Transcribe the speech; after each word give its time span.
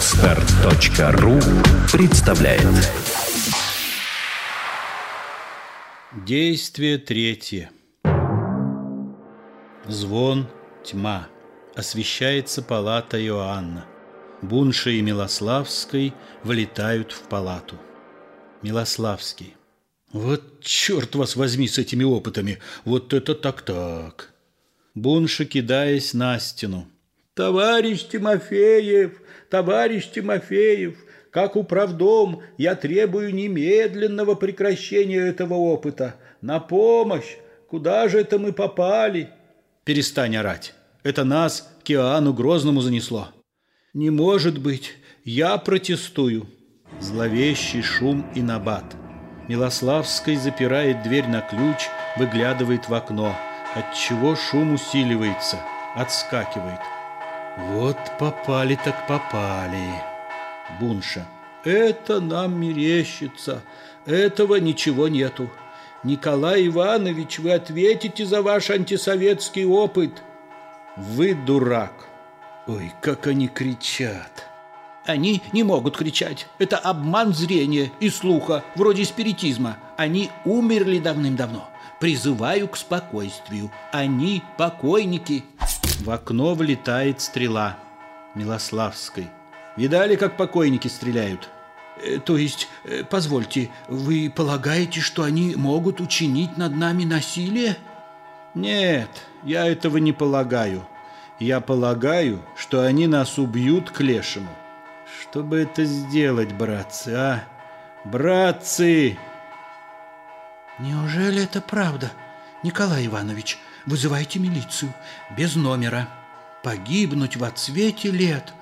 Отстар.ру 0.00 1.38
представляет 1.92 2.66
Действие 6.26 6.96
третье. 6.96 7.70
Звон, 9.86 10.48
тьма. 10.86 11.28
Освещается 11.74 12.62
палата 12.62 13.22
Иоанна. 13.22 13.84
Бунша 14.40 14.88
и 14.88 15.02
Милославской 15.02 16.14
влетают 16.44 17.12
в 17.12 17.20
палату. 17.28 17.76
Милославский. 18.62 19.54
Вот 20.14 20.62
черт 20.62 21.14
вас 21.14 21.36
возьми 21.36 21.68
с 21.68 21.76
этими 21.76 22.04
опытами. 22.04 22.58
Вот 22.86 23.12
это 23.12 23.34
так-так. 23.34 24.32
Бунша, 24.94 25.44
кидаясь 25.44 26.14
на 26.14 26.38
стену. 26.38 26.88
Товарищ 27.34 28.08
Тимофеев, 28.08 29.20
товарищ 29.48 30.10
Тимофеев, 30.10 30.96
как 31.30 31.56
управдом, 31.56 32.42
я 32.58 32.74
требую 32.74 33.34
немедленного 33.34 34.34
прекращения 34.34 35.20
этого 35.20 35.54
опыта. 35.54 36.16
На 36.40 36.58
помощь! 36.58 37.36
Куда 37.68 38.08
же 38.08 38.18
это 38.18 38.40
мы 38.40 38.52
попали? 38.52 39.30
Перестань 39.84 40.36
орать. 40.36 40.74
Это 41.04 41.22
нас 41.22 41.72
к 41.84 41.90
Иоанну 41.92 42.32
Грозному 42.32 42.80
занесло. 42.80 43.28
Не 43.94 44.10
может 44.10 44.58
быть. 44.58 44.94
Я 45.24 45.56
протестую. 45.56 46.48
Зловещий 46.98 47.82
шум 47.82 48.26
и 48.34 48.42
набат. 48.42 48.96
Милославский 49.46 50.34
запирает 50.34 51.04
дверь 51.04 51.28
на 51.28 51.42
ключ, 51.42 51.88
выглядывает 52.16 52.88
в 52.88 52.94
окно. 52.94 53.36
Отчего 53.74 54.34
шум 54.34 54.74
усиливается, 54.74 55.58
отскакивает. 55.94 56.80
Вот 57.68 57.98
попали 58.18 58.78
так 58.84 59.06
попали. 59.06 60.02
Бунша. 60.80 61.26
Это 61.64 62.20
нам 62.20 62.58
мерещится. 62.58 63.62
Этого 64.06 64.56
ничего 64.56 65.08
нету. 65.08 65.50
Николай 66.02 66.66
Иванович, 66.66 67.40
вы 67.40 67.52
ответите 67.52 68.24
за 68.24 68.40
ваш 68.40 68.70
антисоветский 68.70 69.66
опыт. 69.66 70.22
Вы 70.96 71.34
дурак. 71.34 71.92
Ой, 72.66 72.92
как 73.02 73.26
они 73.26 73.48
кричат. 73.48 74.46
Они 75.04 75.42
не 75.52 75.62
могут 75.62 75.96
кричать. 75.96 76.46
Это 76.58 76.78
обман 76.78 77.34
зрения 77.34 77.90
и 78.00 78.08
слуха, 78.08 78.64
вроде 78.76 79.04
спиритизма. 79.04 79.76
Они 79.96 80.30
умерли 80.44 80.98
давным-давно. 80.98 81.68
Призываю 81.98 82.68
к 82.68 82.76
спокойствию. 82.76 83.70
Они 83.92 84.42
покойники. 84.56 85.44
В 86.00 86.10
окно 86.10 86.54
влетает 86.54 87.20
стрела 87.20 87.76
Милославской. 88.34 89.28
Видали, 89.76 90.16
как 90.16 90.38
покойники 90.38 90.88
стреляют? 90.88 91.50
Э, 92.02 92.18
то 92.18 92.38
есть, 92.38 92.68
э, 92.84 93.04
позвольте, 93.04 93.70
вы 93.86 94.32
полагаете, 94.34 95.00
что 95.00 95.24
они 95.24 95.54
могут 95.56 96.00
учинить 96.00 96.56
над 96.56 96.74
нами 96.74 97.04
насилие? 97.04 97.76
Нет, 98.54 99.10
я 99.42 99.66
этого 99.66 99.98
не 99.98 100.14
полагаю. 100.14 100.86
Я 101.38 101.60
полагаю, 101.60 102.42
что 102.56 102.82
они 102.82 103.06
нас 103.06 103.38
убьют 103.38 103.90
к 103.90 104.00
лешему. 104.00 104.50
Что 105.20 105.42
бы 105.42 105.58
это 105.58 105.84
сделать, 105.84 106.52
братцы, 106.52 107.10
а? 107.10 107.44
Братцы! 108.04 109.18
Неужели 110.78 111.44
это 111.44 111.60
правда, 111.60 112.10
Николай 112.62 113.06
Иванович? 113.06 113.58
Вызывайте 113.86 114.38
милицию. 114.38 114.92
Без 115.36 115.56
номера. 115.56 116.08
Погибнуть 116.62 117.36
в 117.36 117.44
отсвете 117.44 118.10
лет. 118.10 118.52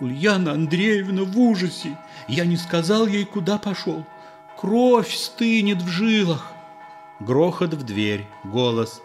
Ульяна 0.00 0.52
Андреевна 0.52 1.24
в 1.24 1.38
ужасе. 1.38 1.98
Я 2.28 2.44
не 2.44 2.56
сказал 2.56 3.06
ей, 3.06 3.24
куда 3.24 3.58
пошел. 3.58 4.04
Кровь 4.58 5.14
стынет 5.14 5.82
в 5.82 5.88
жилах. 5.88 6.52
Грохот 7.20 7.74
в 7.74 7.84
дверь. 7.84 8.26
Голос. 8.44 9.00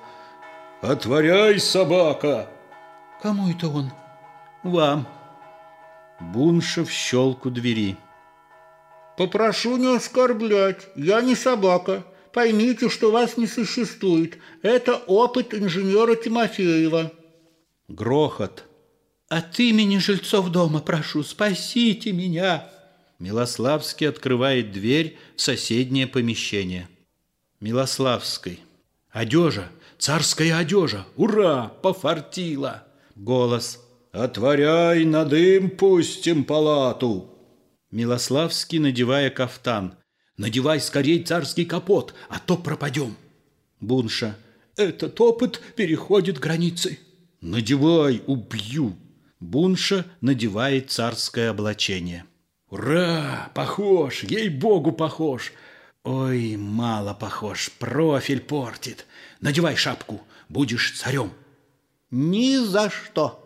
«Отворяй, 0.81 1.59
собака!» 1.59 2.47
«Кому 3.21 3.49
это 3.49 3.67
он?» 3.67 3.91
«Вам». 4.61 5.07
Бунша 6.19 6.85
в 6.85 6.91
щелку 6.91 7.49
двери. 7.49 7.97
«Попрошу 9.17 9.77
не 9.77 9.95
оскорблять. 9.95 10.87
Я 10.95 11.21
не 11.21 11.35
собака. 11.35 12.03
Поймите, 12.37 12.87
что 12.87 13.09
вас 13.09 13.35
не 13.37 13.47
существует. 13.47 14.37
Это 14.61 14.93
опыт 15.07 15.55
инженера 15.55 16.15
Тимофеева». 16.15 17.11
Грохот. 17.87 18.63
«От 19.27 19.59
имени 19.59 19.97
жильцов 19.97 20.51
дома 20.51 20.81
прошу, 20.81 21.23
спасите 21.23 22.11
меня!» 22.11 22.69
Милославский 23.17 24.07
открывает 24.07 24.71
дверь 24.71 25.17
в 25.35 25.41
соседнее 25.41 26.05
помещение. 26.05 26.87
Милославской. 27.59 28.59
«Одежа! 29.09 29.69
Царская 29.97 30.59
одежа! 30.59 31.07
Ура! 31.15 31.71
Пофартило!» 31.81 32.83
Голос. 33.15 33.79
«Отворяй, 34.11 35.05
на 35.05 35.25
дым 35.25 35.71
пустим 35.71 36.43
палату!» 36.43 37.31
Милославский, 37.89 38.77
надевая 38.77 39.31
кафтан. 39.31 39.95
Надевай 40.37 40.79
скорей 40.79 41.23
царский 41.23 41.65
капот, 41.65 42.13
а 42.29 42.39
то 42.39 42.57
пропадем. 42.57 43.15
Бунша. 43.79 44.37
Этот 44.75 45.19
опыт 45.19 45.59
переходит 45.75 46.37
границы. 46.37 46.99
Надевай, 47.41 48.21
убью. 48.27 48.95
Бунша 49.39 50.05
надевает 50.21 50.91
царское 50.91 51.49
облачение. 51.49 52.25
Ура! 52.69 53.49
Похож, 53.55 54.23
ей-богу, 54.23 54.91
похож. 54.91 55.53
Ой, 56.03 56.55
мало 56.55 57.13
похож, 57.13 57.71
профиль 57.79 58.39
портит. 58.41 59.05
Надевай 59.41 59.75
шапку, 59.75 60.21
будешь 60.49 60.99
царем. 60.99 61.31
Ни 62.11 62.57
за 62.57 62.89
что. 62.89 63.43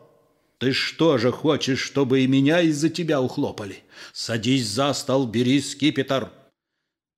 Ты 0.58 0.73
что 0.73 1.18
же 1.18 1.31
хочешь, 1.31 1.79
чтобы 1.79 2.22
и 2.22 2.28
меня 2.28 2.62
из-за 2.62 2.90
тебя 2.90 3.22
ухлопали? 3.22 3.79
Садись 4.13 4.68
за 4.68 4.94
стол, 4.94 5.25
бери 5.25 5.62
скипетр. 5.62 6.31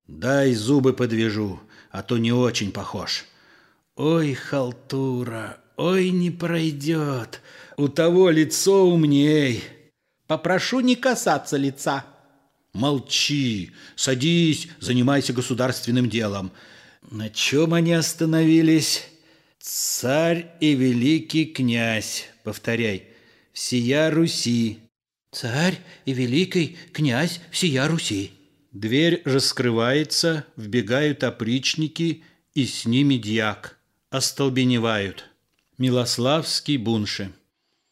Дай 0.06 0.52
зубы 0.52 0.92
подвяжу, 0.92 1.60
а 1.90 2.02
то 2.02 2.18
не 2.18 2.32
очень 2.32 2.72
похож. 2.72 3.24
Ой, 3.96 4.34
халтура, 4.34 5.58
ой, 5.76 6.10
не 6.10 6.30
пройдет. 6.30 7.40
У 7.76 7.88
того 7.88 8.30
лицо 8.30 8.86
умней. 8.86 9.64
Попрошу 10.26 10.80
не 10.80 10.96
касаться 10.96 11.56
лица. 11.56 12.04
Молчи, 12.72 13.70
садись, 13.94 14.68
занимайся 14.80 15.32
государственным 15.32 16.10
делом. 16.10 16.50
На 17.10 17.30
чем 17.30 17.72
они 17.72 17.92
остановились? 17.92 19.04
Царь 19.60 20.50
и 20.60 20.74
великий 20.74 21.46
князь, 21.46 22.28
повторяй, 22.42 23.04
всея 23.52 24.10
Руси. 24.10 24.80
Царь 25.30 25.78
и 26.04 26.12
великий 26.12 26.76
князь 26.92 27.40
всея 27.50 27.88
Руси. 27.88 28.32
Дверь 28.74 29.22
раскрывается, 29.24 30.44
вбегают 30.56 31.22
опричники, 31.22 32.24
и 32.54 32.66
с 32.66 32.84
ними 32.86 33.14
дьяк. 33.14 33.78
Остолбеневают. 34.10 35.26
Милославский 35.78 36.76
бунши. 36.76 37.30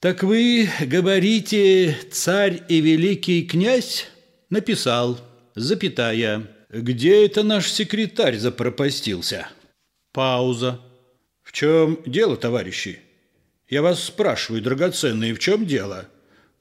«Так 0.01 0.25
вы 0.25 0.69
говорите, 0.81 1.97
царь 2.11 2.65
и 2.69 2.81
великий 2.81 3.45
князь?» 3.47 4.09
Написал, 4.51 5.21
запятая. 5.55 6.49
«Где 6.69 7.27
это 7.27 7.45
наш 7.45 7.71
секретарь 7.71 8.37
запропастился?» 8.37 9.49
Пауза. 10.13 10.81
«В 11.45 11.53
чем 11.53 12.01
дело, 12.07 12.37
товарищи? 12.37 12.99
Я 13.69 13.83
вас 13.83 14.03
спрашиваю, 14.03 14.63
драгоценные, 14.63 15.33
в 15.33 15.39
чем 15.39 15.65
дело? 15.65 16.09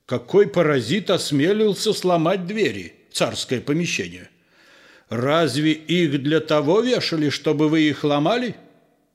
Какой 0.05 0.47
паразит 0.47 1.09
осмелился 1.09 1.91
сломать 1.91 2.45
двери?» 2.45 3.00
Царское 3.11 3.61
помещение. 3.61 4.29
Разве 5.09 5.73
их 5.73 6.23
для 6.23 6.39
того 6.39 6.81
вешали, 6.81 7.29
чтобы 7.29 7.67
вы 7.67 7.81
их 7.81 8.03
ломали? 8.03 8.55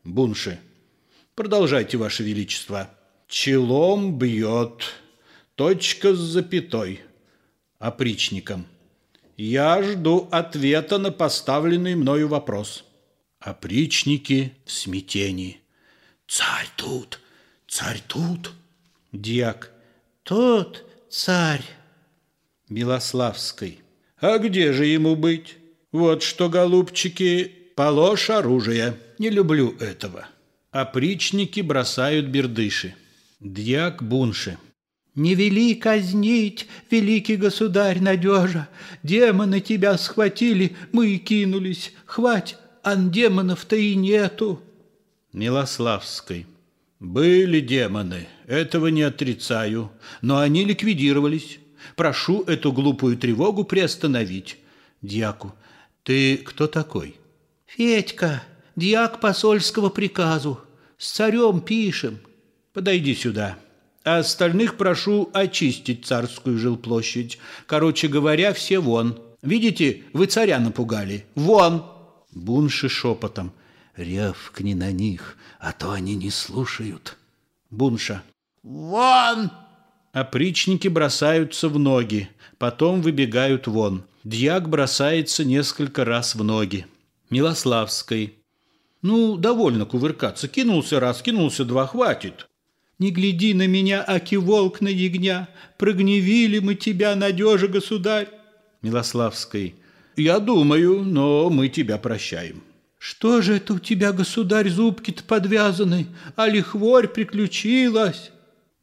Бунши. 0.05 0.59
Продолжайте, 1.35 1.97
Ваше 1.97 2.23
Величество. 2.23 2.91
Челом 3.29 4.19
бьет. 4.19 4.93
Точка 5.55 6.15
с 6.15 6.19
запятой. 6.19 7.01
Опричником. 7.79 8.67
Я 9.37 9.83
жду 9.83 10.29
ответа 10.31 10.99
на 10.99 11.13
поставленный 11.13 11.95
мною 11.95 12.29
вопрос. 12.29 12.85
Опричники 13.39 14.55
в 14.65 14.73
смятении. 14.73 15.61
Царь 16.27 16.69
тут, 16.77 17.21
царь 17.69 18.03
тут. 18.07 18.53
Дьяк. 19.13 19.73
Тот 20.23 20.85
царь. 21.11 21.65
Белославской. 22.69 23.81
А 24.21 24.39
где 24.39 24.73
же 24.73 24.87
ему 24.87 25.15
быть? 25.15 25.57
Вот 25.93 26.23
что, 26.23 26.49
голубчики, 26.49 27.53
положь 27.75 28.31
оружие. 28.31 28.97
Не 29.19 29.31
люблю 29.31 29.75
этого. 29.79 30.27
Опричники 30.71 31.61
бросают 31.61 32.27
бердыши. 32.27 32.95
Дьяк 33.41 34.03
бунши. 34.03 34.59
Не 35.15 35.35
вели 35.35 35.75
казнить, 35.75 36.67
великий 36.91 37.37
государь 37.37 38.01
Надежа. 38.01 38.69
Демоны 39.03 39.61
тебя 39.61 39.97
схватили, 39.97 40.77
мы 40.93 41.09
и 41.09 41.19
кинулись. 41.19 41.93
Хвать, 42.05 42.57
ан 42.83 43.11
демонов-то 43.11 43.77
и 43.77 43.95
нету. 43.95 44.61
Милославской. 45.33 46.47
Были 47.01 47.61
демоны, 47.61 48.27
этого 48.47 48.87
не 48.87 49.03
отрицаю, 49.03 49.91
но 50.23 50.39
они 50.39 50.65
ликвидировались. 50.65 51.59
Прошу 51.95 52.43
эту 52.43 52.73
глупую 52.73 53.17
тревогу 53.17 53.65
приостановить. 53.65 54.59
Дьяку. 55.03 55.55
Ты 56.03 56.39
кто 56.39 56.67
такой? 56.67 57.17
Федька, 57.67 58.43
дьяк 58.75 59.21
посольского 59.21 59.89
приказу. 59.89 60.61
С 60.99 61.13
царем 61.13 61.61
пишем. 61.61 62.19
Подойди 62.73 63.15
сюда. 63.15 63.59
А 64.05 64.19
остальных 64.19 64.77
прошу 64.77 65.31
очистить 65.33 66.07
царскую 66.07 66.59
жилплощадь. 66.59 67.39
Короче 67.67 68.09
говоря, 68.09 68.53
все 68.53 68.79
вон. 68.79 69.19
Видите, 69.43 70.05
вы 70.13 70.27
царя 70.27 70.59
напугали. 70.61 71.27
Вон! 71.35 71.85
Бунши 72.31 72.89
шепотом. 72.89 73.53
Рявкни 73.97 74.75
на 74.75 74.93
них, 74.93 75.37
а 75.59 75.73
то 75.73 75.91
они 75.91 76.15
не 76.15 76.31
слушают. 76.31 77.17
Бунша. 77.71 78.23
Вон! 78.63 79.51
Опричники 80.17 80.89
бросаются 80.89 81.69
в 81.69 81.79
ноги, 81.79 82.31
потом 82.57 83.03
выбегают 83.03 83.67
вон. 83.67 84.05
Дьяк 84.25 84.67
бросается 84.67 85.45
несколько 85.45 86.07
раз 86.07 86.35
в 86.35 86.43
ноги. 86.43 86.87
Милославской. 87.29 88.33
Ну, 89.03 89.37
довольно 89.37 89.85
кувыркаться. 89.85 90.49
Кинулся 90.49 91.01
раз, 91.01 91.21
кинулся 91.21 91.67
два, 91.67 91.87
хватит. 91.87 92.47
Не 92.99 93.11
гляди 93.11 93.53
на 93.53 93.67
меня, 93.67 94.03
аки 94.09 94.37
волк 94.37 94.81
на 94.81 94.89
ягня. 94.89 95.51
Прогневили 95.77 96.61
мы 96.61 96.77
тебя, 96.77 97.15
надежа, 97.15 97.69
государь. 97.69 98.29
Милославской. 98.81 99.75
Я 100.17 100.39
думаю, 100.39 101.03
но 101.03 101.51
мы 101.51 101.69
тебя 101.69 101.99
прощаем. 101.99 102.63
Что 102.99 103.43
же 103.43 103.57
это 103.57 103.75
у 103.75 103.79
тебя, 103.79 104.15
государь, 104.15 104.71
зубки-то 104.71 105.23
подвязаны, 105.25 106.07
а 106.37 106.49
лихворь 106.49 107.07
приключилась? 107.07 108.31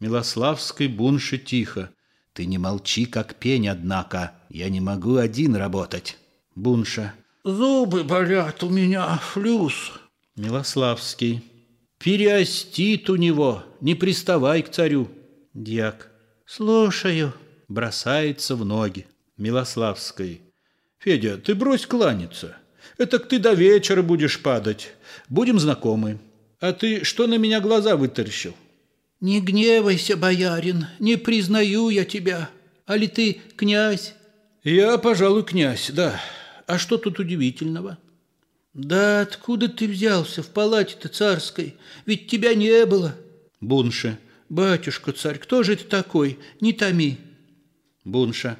Милославской 0.04 0.88
бунше 0.88 1.38
тихо. 1.38 1.90
Ты 2.34 2.46
не 2.46 2.58
молчи, 2.58 3.06
как 3.06 3.36
пень, 3.36 3.70
однако. 3.70 4.34
Я 4.50 4.68
не 4.68 4.82
могу 4.82 5.16
один 5.16 5.56
работать. 5.56 6.18
Бунша. 6.56 7.14
Зубы 7.46 8.04
болят 8.04 8.64
у 8.64 8.70
меня, 8.70 9.18
флюс. 9.20 9.94
Милославский. 10.36 11.42
Переостит 12.00 13.10
у 13.10 13.16
него, 13.16 13.64
не 13.80 13.96
приставай 13.96 14.62
к 14.62 14.72
царю. 14.72 15.08
Дьяк. 15.54 16.12
Слушаю. 16.46 17.34
Бросается 17.70 18.58
в 18.58 18.66
ноги. 18.66 19.08
Милославской. 19.38 20.42
Федя, 21.00 21.38
ты 21.38 21.56
брось 21.56 21.86
кланяться. 21.86 22.58
Это 22.98 23.20
ты 23.20 23.40
до 23.40 23.54
вечера 23.54 24.02
будешь 24.02 24.42
падать. 24.42 24.90
Будем 25.30 25.60
знакомы. 25.60 26.20
А 26.60 26.74
ты 26.74 27.06
что 27.06 27.26
на 27.26 27.38
меня 27.38 27.62
глаза 27.62 27.96
вытаращил? 27.96 28.54
Не 29.24 29.40
гневайся, 29.40 30.18
боярин, 30.18 30.88
не 31.00 31.16
признаю 31.16 31.88
я 31.88 32.04
тебя. 32.04 32.50
А 32.86 32.98
ли 32.98 33.08
ты 33.08 33.40
князь? 33.56 34.16
Я, 34.66 34.98
пожалуй, 34.98 35.44
князь, 35.44 35.92
да. 35.94 36.20
А 36.68 36.78
что 36.78 36.98
тут 36.98 37.20
удивительного? 37.20 37.98
Да 38.74 39.22
откуда 39.22 39.70
ты 39.70 39.88
взялся 39.88 40.44
в 40.44 40.48
палате-то 40.48 41.08
царской? 41.08 41.78
Ведь 42.06 42.28
тебя 42.28 42.54
не 42.54 42.86
было. 42.86 43.16
Бунша. 43.62 44.20
Батюшка 44.50 45.14
царь, 45.14 45.40
кто 45.40 45.64
же 45.64 45.76
это 45.76 45.86
такой? 45.86 46.38
Не 46.60 46.74
томи. 46.74 47.18
Бунша. 48.04 48.58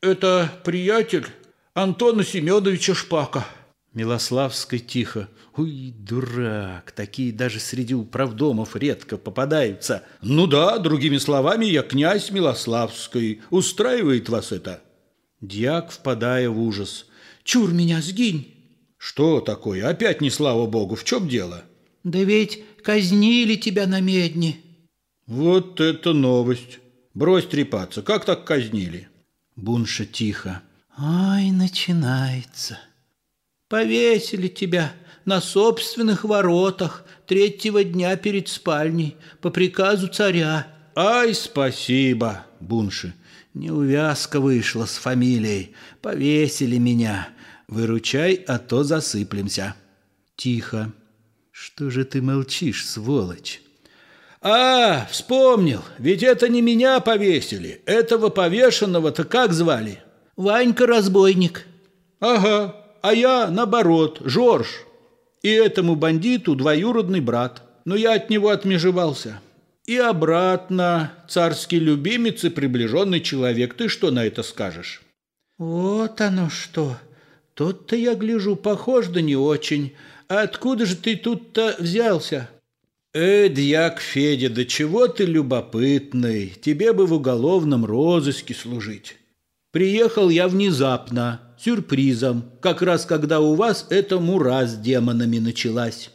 Это 0.00 0.52
приятель 0.62 1.26
Антона 1.74 2.22
Семеновича 2.22 2.94
Шпака. 2.94 3.44
Милославской 3.92 4.78
тихо. 4.78 5.28
Ой, 5.56 5.92
дурак, 5.98 6.92
такие 6.92 7.32
даже 7.32 7.58
среди 7.58 7.94
управдомов 7.94 8.76
редко 8.76 9.16
попадаются. 9.16 10.04
Ну 10.22 10.46
да, 10.46 10.78
другими 10.78 11.18
словами, 11.18 11.64
я 11.66 11.82
князь 11.82 12.30
Милославской. 12.30 13.40
Устраивает 13.50 14.28
вас 14.28 14.52
это? 14.52 14.80
Дьяк, 15.40 15.90
впадая 15.90 16.48
в 16.50 16.60
ужас. 16.60 17.06
Чур 17.42 17.72
меня, 17.72 18.00
сгинь. 18.00 18.54
Что 18.96 19.40
такое? 19.40 19.88
Опять 19.88 20.20
не 20.20 20.30
слава 20.30 20.66
богу. 20.66 20.94
В 20.94 21.04
чем 21.04 21.28
дело? 21.28 21.64
Да 22.04 22.20
ведь 22.20 22.62
казнили 22.82 23.56
тебя 23.56 23.86
на 23.86 24.00
медне. 24.00 24.58
Вот 25.26 25.80
это 25.80 26.12
новость. 26.12 26.78
Брось 27.14 27.46
трепаться. 27.46 28.02
Как 28.02 28.24
так 28.24 28.44
казнили? 28.44 29.08
Бунша 29.56 30.06
тихо. 30.06 30.62
Ай, 30.96 31.50
начинается. 31.50 32.78
Повесили 33.70 34.48
тебя 34.48 34.92
на 35.24 35.40
собственных 35.40 36.24
воротах 36.24 37.04
третьего 37.24 37.84
дня 37.84 38.16
перед 38.16 38.48
спальней 38.48 39.16
по 39.40 39.50
приказу 39.50 40.08
царя. 40.08 40.66
Ай, 40.96 41.32
спасибо, 41.34 42.44
Бунши. 42.58 43.14
Неувязка 43.54 44.40
вышла 44.40 44.86
с 44.86 44.96
фамилией. 44.96 45.76
Повесили 46.02 46.78
меня. 46.78 47.28
Выручай, 47.68 48.44
а 48.48 48.58
то 48.58 48.82
засыплемся. 48.82 49.76
Тихо. 50.34 50.92
Что 51.52 51.90
же 51.90 52.04
ты 52.04 52.20
молчишь, 52.20 52.84
сволочь? 52.84 53.62
А, 54.40 55.06
вспомнил. 55.12 55.84
Ведь 55.98 56.24
это 56.24 56.48
не 56.48 56.60
меня 56.60 56.98
повесили. 56.98 57.82
Этого 57.86 58.30
повешенного-то 58.30 59.22
как 59.22 59.52
звали? 59.52 60.02
Ванька-разбойник. 60.36 61.66
Ага, 62.18 62.79
а 63.02 63.14
я, 63.14 63.48
наоборот, 63.50 64.20
Жорж. 64.24 64.84
И 65.42 65.48
этому 65.48 65.94
бандиту 65.94 66.54
двоюродный 66.54 67.20
брат. 67.20 67.62
Но 67.84 67.96
я 67.96 68.14
от 68.14 68.30
него 68.30 68.50
отмежевался. 68.50 69.40
И 69.86 69.96
обратно, 69.96 71.12
царский 71.28 71.78
любимец 71.78 72.44
и 72.44 72.50
приближенный 72.50 73.20
человек. 73.20 73.74
Ты 73.74 73.88
что 73.88 74.10
на 74.10 74.24
это 74.24 74.42
скажешь? 74.42 75.02
Вот 75.58 76.20
оно 76.20 76.50
что. 76.50 76.96
Тут-то 77.54 77.96
я 77.96 78.14
гляжу, 78.14 78.56
похож 78.56 79.08
да 79.08 79.20
не 79.20 79.36
очень. 79.36 79.92
А 80.28 80.42
откуда 80.42 80.86
же 80.86 80.96
ты 80.96 81.16
тут-то 81.16 81.74
взялся? 81.78 82.48
Э, 83.12 83.48
дьяк 83.48 84.00
Федя, 84.00 84.48
да 84.48 84.64
чего 84.64 85.08
ты 85.08 85.24
любопытный? 85.24 86.54
Тебе 86.62 86.92
бы 86.92 87.06
в 87.06 87.12
уголовном 87.12 87.84
розыске 87.84 88.54
служить. 88.54 89.16
Приехал 89.72 90.28
я 90.28 90.46
внезапно, 90.46 91.40
сюрпризом, 91.62 92.50
как 92.60 92.82
раз 92.82 93.04
когда 93.04 93.40
у 93.40 93.54
вас 93.54 93.86
эта 93.90 94.18
мура 94.18 94.66
с 94.66 94.76
демонами 94.76 95.38
началась. 95.38 96.10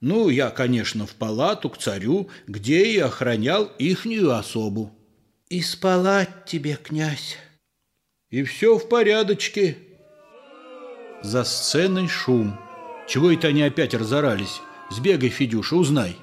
Ну, 0.00 0.28
я, 0.28 0.50
конечно, 0.50 1.06
в 1.06 1.14
палату 1.14 1.70
к 1.70 1.78
царю, 1.78 2.28
где 2.46 2.84
и 2.84 2.98
охранял 2.98 3.64
ихнюю 3.78 4.34
особу. 4.34 4.92
И 5.48 5.62
спала 5.62 6.26
тебе, 6.44 6.76
князь. 6.76 7.36
И 8.30 8.42
все 8.42 8.78
в 8.78 8.88
порядочке. 8.88 9.78
За 11.22 11.44
сценой 11.44 12.08
шум. 12.08 12.58
Чего 13.08 13.30
это 13.30 13.48
они 13.48 13.62
опять 13.62 13.94
разорались? 13.94 14.60
Сбегай, 14.90 15.30
Федюша, 15.30 15.76
узнай. 15.76 16.16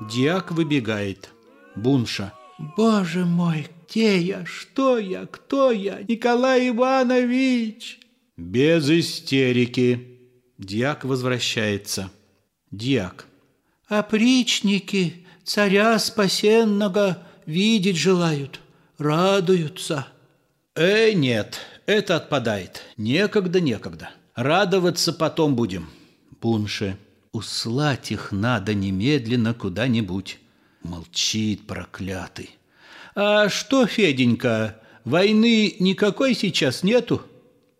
Диак 0.00 0.50
выбегает. 0.52 1.30
Бунша. 1.76 2.32
Боже 2.76 3.24
мой, 3.24 3.68
где 3.86 4.18
я? 4.18 4.44
Что 4.44 4.98
я? 4.98 5.26
Кто 5.26 5.70
я? 5.70 6.02
Николай 6.08 6.68
Иванович! 6.68 8.00
Без 8.36 8.90
истерики. 8.90 10.18
Дьяк 10.58 11.04
возвращается. 11.04 12.10
Дьяк. 12.70 13.26
Опричники 13.86 15.26
царя 15.44 15.98
спасенного 15.98 17.22
видеть 17.46 17.96
желают, 17.96 18.60
радуются. 18.98 20.08
Э, 20.74 21.12
нет, 21.12 21.60
это 21.86 22.16
отпадает. 22.16 22.82
Некогда, 22.96 23.60
некогда. 23.60 24.10
Радоваться 24.34 25.12
потом 25.12 25.54
будем. 25.54 25.88
Бунше. 26.40 26.98
Услать 27.32 28.10
их 28.10 28.32
надо 28.32 28.74
немедленно 28.74 29.54
куда-нибудь. 29.54 30.38
Молчит 30.82 31.66
проклятый. 31.66 32.50
А 33.14 33.48
что, 33.48 33.86
Феденька, 33.86 34.80
войны 35.04 35.76
никакой 35.78 36.34
сейчас 36.34 36.82
нету? 36.82 37.22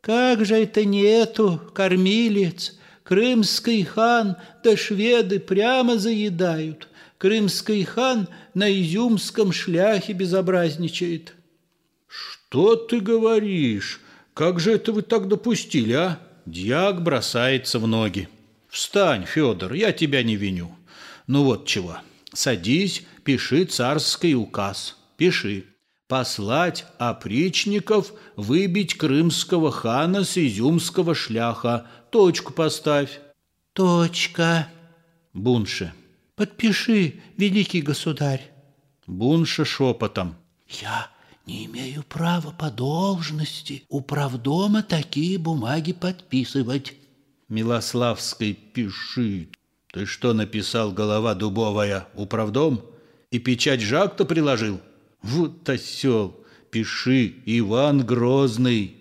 Как 0.01 0.45
же 0.45 0.55
это 0.55 0.85
нету, 0.85 1.61
кормилец? 1.75 2.79
Крымский 3.03 3.85
хан 3.85 4.37
да 4.63 4.77
шведы 4.77 5.41
прямо 5.41 5.99
заедают. 5.99 6.89
Крымский 7.19 7.85
хан 7.85 8.29
на 8.55 8.73
изюмском 8.73 9.53
шляхе 9.53 10.13
безобразничает. 10.13 11.35
Что 12.07 12.77
ты 12.77 13.01
говоришь? 13.01 14.01
Как 14.35 14.61
же 14.61 14.73
это 14.73 14.93
вы 14.93 15.03
так 15.03 15.29
допустили, 15.29 15.93
а? 15.93 16.21
Дьяк 16.47 17.03
бросается 17.03 17.79
в 17.79 17.87
ноги. 17.87 18.29
Встань, 18.69 19.25
Федор, 19.25 19.73
я 19.73 19.93
тебя 19.93 20.23
не 20.23 20.37
виню. 20.37 20.75
Ну 21.27 21.45
вот 21.45 21.67
чего. 21.67 21.99
Садись, 22.33 23.05
пиши 23.25 23.65
царский 23.65 24.35
указ. 24.35 24.97
Пиши. 25.17 25.67
Послать 26.09 26.87
опричников 26.99 28.13
выбить 28.37 28.95
крымского 28.95 29.71
хана 29.73 30.25
с 30.25 30.37
изюмского 30.37 31.15
шляха. 31.15 31.87
Точку 32.11 32.53
поставь. 32.53 33.21
Точка. 33.73 34.69
Бунше. 35.33 35.93
Подпиши, 36.37 37.23
великий 37.37 37.81
государь. 37.81 38.51
Бунша 39.07 39.65
шепотом. 39.65 40.37
Я 40.69 41.11
не 41.47 41.67
имею 41.67 42.03
права 42.03 42.51
по 42.51 42.71
должности 42.71 43.85
управдома 43.89 44.83
такие 44.83 45.39
бумаги 45.39 45.93
подписывать. 45.93 46.95
Милославской 47.49 48.53
пиши. 48.53 49.49
Ты 49.93 50.07
что 50.07 50.33
написал, 50.33 50.93
голова 50.93 51.35
дубовая, 51.35 52.09
управдом? 52.15 52.83
И 53.31 53.39
печать 53.39 53.81
Жак-то 53.81 54.25
приложил? 54.25 54.81
Вот 55.25 55.67
осел, 55.71 56.39
пиши, 56.71 57.37
Иван 57.47 58.05
Грозный. 58.05 58.95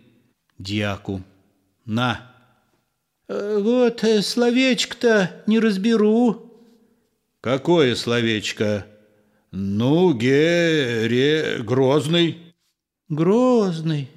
Дьяку. 0.58 1.22
На. 1.84 2.32
Э, 3.28 3.60
вот 3.62 4.06
э, 4.06 4.22
словечко-то 4.22 5.44
не 5.48 5.60
разберу. 5.60 6.50
Какое 7.42 7.96
словечко? 7.96 8.86
Ну, 9.52 10.14
Гере... 10.14 11.58
Грозный. 11.62 12.38
Грозный. 13.10 14.08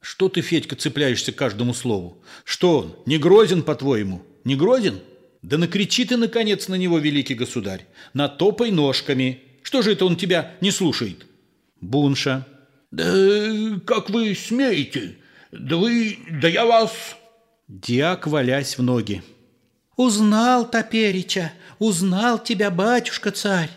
Что 0.00 0.28
ты, 0.28 0.42
Федька, 0.42 0.76
цепляешься 0.76 1.32
к 1.32 1.36
каждому 1.36 1.74
слову? 1.74 2.22
Что 2.44 2.78
он, 2.78 2.96
не 3.06 3.18
грозен, 3.18 3.64
по-твоему? 3.64 4.22
Не 4.44 4.54
грозен? 4.54 5.00
Да 5.42 5.58
накричи 5.58 6.04
ты, 6.04 6.16
наконец, 6.16 6.68
на 6.68 6.76
него, 6.76 7.00
великий 7.00 7.34
государь. 7.34 7.86
Натопай 8.14 8.70
ножками. 8.70 9.40
Что 9.64 9.82
же 9.82 9.94
это 9.94 10.04
он 10.04 10.14
тебя 10.14 10.54
не 10.60 10.70
слушает? 10.70 11.26
Бунша. 11.80 12.46
Да 12.90 13.04
как 13.86 14.10
вы 14.10 14.34
смеете? 14.34 15.16
Да 15.52 15.76
вы... 15.76 16.18
Да 16.30 16.48
я 16.48 16.64
вас... 16.66 17.16
Диак, 17.68 18.26
валясь 18.26 18.76
в 18.78 18.82
ноги. 18.82 19.22
Узнал 19.96 20.68
Топерича, 20.68 21.52
узнал 21.78 22.42
тебя, 22.42 22.70
батюшка-царь. 22.70 23.70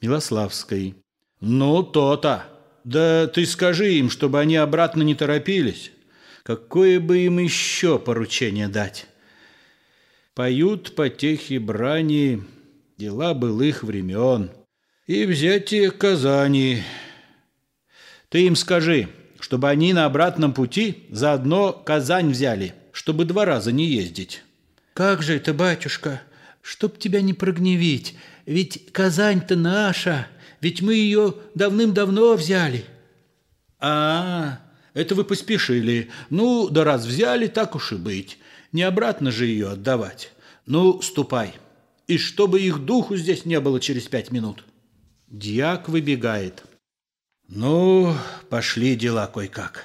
Милославской. 0.00 0.94
«Ну, 1.40 1.82
то-то. 1.82 2.44
Да 2.84 3.26
ты 3.26 3.46
скажи 3.46 3.94
им, 3.94 4.10
чтобы 4.10 4.40
они 4.40 4.56
обратно 4.56 5.02
не 5.02 5.14
торопились. 5.14 5.92
Какое 6.42 7.00
бы 7.00 7.18
им 7.18 7.38
еще 7.38 7.98
поручение 7.98 8.68
дать?» 8.68 9.06
Поют 10.34 10.94
потехи 10.94 11.58
брани, 11.58 12.44
дела 12.96 13.34
былых 13.34 13.82
времен. 13.82 14.50
И 15.06 15.24
взятие 15.26 15.90
Казани. 15.90 16.84
Ты 18.28 18.46
им 18.46 18.56
скажи, 18.56 19.08
чтобы 19.40 19.68
они 19.70 19.92
на 19.92 20.04
обратном 20.04 20.52
пути 20.52 21.06
заодно 21.10 21.72
Казань 21.72 22.30
взяли, 22.30 22.74
чтобы 22.92 23.24
два 23.24 23.44
раза 23.44 23.72
не 23.72 23.86
ездить. 23.86 24.42
Как 24.92 25.22
же 25.22 25.36
это, 25.36 25.54
батюшка, 25.54 26.20
чтоб 26.60 26.98
тебя 26.98 27.22
не 27.22 27.32
прогневить, 27.32 28.16
ведь 28.44 28.92
Казань-то 28.92 29.56
наша, 29.56 30.26
ведь 30.60 30.82
мы 30.82 30.94
ее 30.94 31.34
давным-давно 31.54 32.34
взяли. 32.34 32.84
А, 33.78 34.58
это 34.92 35.14
вы 35.14 35.24
поспешили. 35.24 36.10
Ну, 36.30 36.68
да 36.68 36.84
раз 36.84 37.06
взяли, 37.06 37.46
так 37.46 37.76
уж 37.76 37.92
и 37.92 37.96
быть. 37.96 38.38
Не 38.72 38.82
обратно 38.82 39.30
же 39.30 39.46
ее 39.46 39.70
отдавать. 39.70 40.32
Ну, 40.66 41.00
ступай. 41.00 41.54
И 42.08 42.18
чтобы 42.18 42.60
их 42.60 42.84
духу 42.84 43.16
здесь 43.16 43.44
не 43.44 43.60
было 43.60 43.80
через 43.80 44.08
пять 44.08 44.32
минут. 44.32 44.64
Дьяк 45.28 45.88
выбегает. 45.88 46.64
Ну, 47.48 48.14
пошли 48.50 48.94
дела 48.94 49.26
кое-как. 49.26 49.84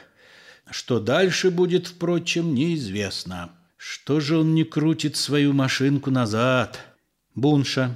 Что 0.70 1.00
дальше 1.00 1.50
будет, 1.50 1.88
впрочем, 1.88 2.54
неизвестно. 2.54 3.52
Что 3.78 4.20
же 4.20 4.38
он 4.38 4.54
не 4.54 4.66
крутит 4.66 5.16
свою 5.16 5.54
машинку 5.54 6.12
назад? 6.12 6.80
Бунша. 7.36 7.96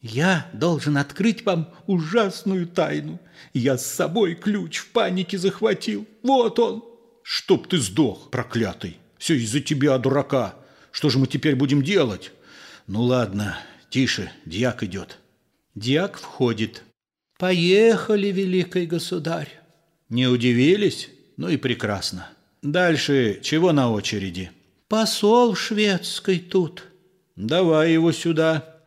Я 0.00 0.48
должен 0.52 0.96
открыть 0.96 1.44
вам 1.44 1.74
ужасную 1.88 2.68
тайну. 2.68 3.18
Я 3.52 3.76
с 3.76 3.86
собой 3.86 4.36
ключ 4.36 4.78
в 4.78 4.90
панике 4.90 5.36
захватил. 5.36 6.06
Вот 6.22 6.60
он. 6.60 6.84
Чтоб 7.24 7.66
ты 7.66 7.78
сдох, 7.78 8.30
проклятый. 8.30 8.98
Все 9.18 9.34
из-за 9.34 9.60
тебя, 9.60 9.98
дурака. 9.98 10.54
Что 10.92 11.10
же 11.10 11.18
мы 11.18 11.26
теперь 11.26 11.56
будем 11.56 11.82
делать? 11.82 12.30
Ну 12.86 13.02
ладно, 13.02 13.58
тише, 13.90 14.30
дьяк 14.46 14.84
идет. 14.84 15.18
Дьяк 15.74 16.18
входит. 16.18 16.84
Поехали, 17.38 18.32
великий 18.32 18.86
государь. 18.86 19.60
Не 20.08 20.26
удивились? 20.26 21.08
Ну 21.36 21.48
и 21.48 21.56
прекрасно. 21.56 22.28
Дальше 22.62 23.38
чего 23.42 23.72
на 23.72 23.92
очереди? 23.92 24.50
Посол 24.88 25.54
шведской 25.54 26.40
тут. 26.40 26.82
Давай 27.36 27.92
его 27.92 28.10
сюда. 28.10 28.80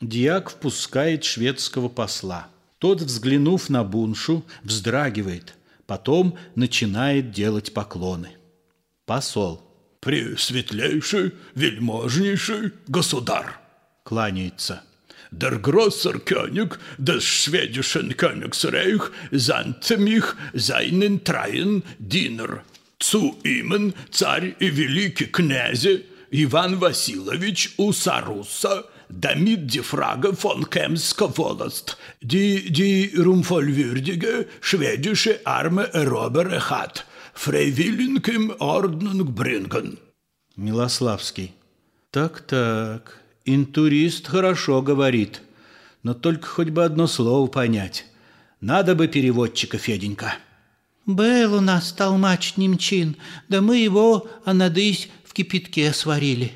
Диак 0.00 0.50
впускает 0.50 1.24
шведского 1.24 1.88
посла. 1.88 2.46
Тот, 2.78 3.00
взглянув 3.00 3.68
на 3.68 3.82
Буншу, 3.82 4.44
вздрагивает, 4.62 5.54
потом 5.86 6.38
начинает 6.54 7.32
делать 7.32 7.74
поклоны. 7.74 8.30
Посол. 9.06 9.64
«Пресветлейший, 10.00 11.32
вельможнейший 11.56 12.70
государь!» 12.86 13.56
Кланяется. 14.04 14.84
Der 15.30 15.58
großer 15.58 16.18
König 16.20 16.78
des 16.96 17.24
schwedischen 17.24 18.16
Königsreich 18.16 19.02
sandte 19.30 19.98
mich 19.98 20.24
seinen 20.54 21.24
treuen 21.24 21.82
Diener. 21.98 22.62
Zu 22.98 23.38
ihm 23.44 23.92
царь 24.10 24.56
и 24.58 24.70
великий 24.70 25.26
князь 25.26 25.86
Иван 26.30 26.80
Васильевич 26.80 27.74
Усаруса 27.76 28.84
damit 29.08 29.72
die 29.72 29.82
Frage 29.82 30.34
von 30.34 30.68
Kemsker 30.68 31.36
Wolast, 31.36 31.96
die 32.20 32.70
die 32.70 33.14
ruhmvollwürdige 33.16 34.46
schwedische 34.60 35.46
Arme 35.46 35.92
erobere 35.92 36.68
hat, 36.70 37.06
freiwillig 37.34 38.28
in 38.28 38.52
Ordnung 38.52 39.34
bringen. 39.34 39.98
Милославский. 40.56 41.52
Так-так, 42.12 43.20
интурист 43.54 44.26
хорошо 44.26 44.82
говорит, 44.82 45.42
но 46.02 46.14
только 46.14 46.46
хоть 46.46 46.70
бы 46.70 46.84
одно 46.84 47.06
слово 47.06 47.46
понять. 47.48 48.06
Надо 48.60 48.94
бы 48.94 49.08
переводчика, 49.08 49.78
Феденька. 49.78 50.34
Был 51.06 51.54
у 51.54 51.60
нас 51.60 51.92
толмач 51.92 52.56
немчин, 52.56 53.16
да 53.48 53.60
мы 53.60 53.78
его, 53.78 54.28
анадысь, 54.44 55.08
в 55.24 55.32
кипятке 55.32 55.92
сварили. 55.92 56.52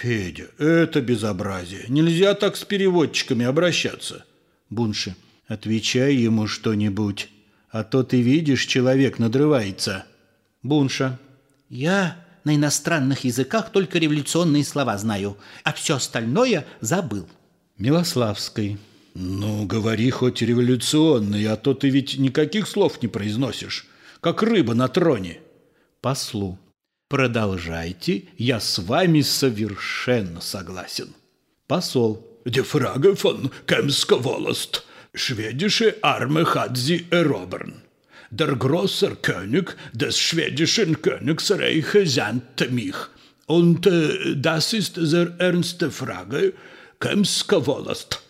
Федя, 0.00 0.48
это 0.58 1.00
безобразие. 1.00 1.84
Нельзя 1.88 2.34
так 2.34 2.56
с 2.56 2.64
переводчиками 2.64 3.44
обращаться. 3.44 4.24
Бунши, 4.70 5.14
отвечай 5.46 6.14
ему 6.14 6.46
что-нибудь, 6.46 7.28
а 7.70 7.84
то 7.84 8.02
ты 8.02 8.20
видишь, 8.20 8.66
человек 8.66 9.18
надрывается. 9.18 10.04
Бунша. 10.62 11.18
Я 11.68 12.21
на 12.44 12.54
иностранных 12.56 13.24
языках 13.24 13.70
только 13.70 13.98
революционные 13.98 14.64
слова 14.64 14.96
знаю, 14.98 15.36
а 15.64 15.72
все 15.72 15.96
остальное 15.96 16.66
забыл. 16.80 17.28
Милославской. 17.78 18.78
Ну, 19.14 19.66
говори 19.66 20.10
хоть 20.10 20.42
революционный, 20.42 21.46
а 21.46 21.56
то 21.56 21.74
ты 21.74 21.90
ведь 21.90 22.18
никаких 22.18 22.66
слов 22.66 23.02
не 23.02 23.08
произносишь, 23.08 23.86
как 24.20 24.42
рыба 24.42 24.74
на 24.74 24.88
троне. 24.88 25.40
Послу. 26.00 26.58
Продолжайте, 27.08 28.24
я 28.38 28.58
с 28.58 28.78
вами 28.78 29.20
совершенно 29.20 30.40
согласен. 30.40 31.14
Посол. 31.66 32.26
Wolast. 34.24 34.82
Schwedische 35.14 35.96
Arme 36.02 36.46
hat 36.54 36.76
sie 36.78 37.06
erobern. 37.10 37.82
Der 38.32 38.56
große 38.56 39.16
König 39.20 39.76
des 39.92 40.18
schwedischen 40.18 41.02
Königsreiches 41.02 42.14
sandte 42.14 42.70
mich. 42.70 42.96
Und 43.46 43.86
äh, 43.86 44.34
das 44.36 44.72
ist 44.72 44.94
sehr 44.94 45.34
ernste 45.38 45.90
Frage. 45.90 46.54
Kemsker 46.98 47.66
Wolast. 47.66 48.22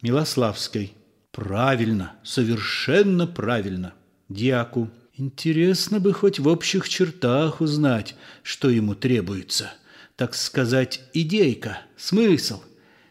Милославской. 0.00 0.92
Правильно, 1.32 2.14
совершенно 2.24 3.26
правильно. 3.26 3.92
Дьяку. 4.30 4.88
Интересно 5.12 6.00
бы 6.00 6.14
хоть 6.14 6.38
в 6.38 6.48
общих 6.48 6.88
чертах 6.88 7.60
узнать, 7.60 8.16
что 8.42 8.70
ему 8.70 8.94
требуется. 8.94 9.70
Так 10.16 10.34
сказать, 10.34 11.02
идейка, 11.12 11.80
смысл. 11.98 12.62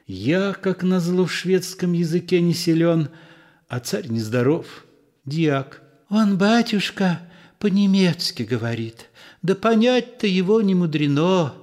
Я, 0.07 0.53
как 0.53 0.81
назло, 0.81 1.27
в 1.27 1.31
шведском 1.31 1.93
языке 1.93 2.41
не 2.41 2.55
силен, 2.55 3.09
а 3.67 3.79
царь 3.79 4.07
нездоров. 4.07 4.85
Диак. 5.23 5.84
Он, 6.09 6.37
батюшка, 6.37 7.21
по-немецки 7.59 8.43
говорит. 8.43 9.09
Да 9.41 9.55
понять-то 9.55 10.27
его 10.27 10.61
не 10.61 10.75
мудрено. 10.75 11.53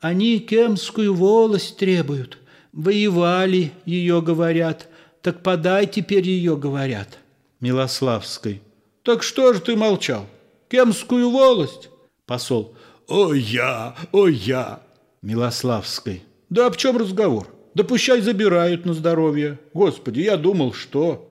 Они 0.00 0.38
кемскую 0.40 1.14
волость 1.14 1.78
требуют. 1.78 2.38
Воевали, 2.72 3.72
ее 3.84 4.20
говорят. 4.20 4.88
Так 5.22 5.42
подай 5.42 5.86
теперь 5.86 6.28
ее, 6.28 6.56
говорят. 6.56 7.18
Милославской. 7.60 8.62
Так 9.02 9.22
что 9.22 9.52
же 9.52 9.60
ты 9.60 9.74
молчал? 9.74 10.26
Кемскую 10.68 11.30
волость? 11.30 11.88
Посол. 12.26 12.74
О 13.08 13.32
я, 13.32 13.96
о 14.12 14.28
я. 14.28 14.82
Милославской. 15.22 16.22
Да 16.50 16.66
об 16.66 16.76
чем 16.76 16.98
разговор? 16.98 17.48
Да 17.74 17.84
пущай 17.84 18.20
забирают 18.20 18.84
на 18.84 18.92
здоровье. 18.92 19.58
Господи, 19.72 20.20
я 20.20 20.36
думал, 20.36 20.72
что... 20.72 21.27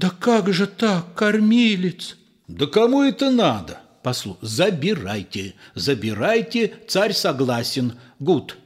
Да 0.00 0.10
как 0.10 0.52
же 0.52 0.68
так, 0.68 1.12
кормилец? 1.16 2.16
Да 2.46 2.66
кому 2.66 3.02
это 3.02 3.32
надо? 3.32 3.80
Послу. 4.04 4.38
Забирайте, 4.42 5.54
забирайте, 5.74 6.72
царь 6.86 7.12
согласен. 7.12 7.94
Гуд. 8.20 8.56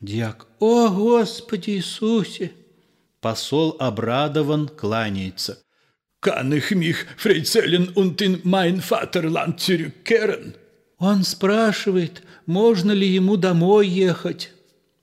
Дьяк. 0.00 0.48
О, 0.58 0.88
Господи 0.88 1.70
Иисусе! 1.70 2.50
Посол 3.20 3.76
обрадован, 3.78 4.66
кланяется. 4.66 5.62
Kann 6.20 6.52
ich 6.52 6.72
mich 6.72 6.96
freizellen 7.18 7.90
und 7.90 8.20
in 8.20 8.40
mein 8.42 8.80
Vaterland 8.80 9.60
zurückkehren? 9.60 10.54
Он 10.98 11.22
спрашивает, 11.22 12.24
можно 12.46 12.90
ли 12.90 13.06
ему 13.06 13.36
домой 13.36 13.86
ехать. 13.86 14.50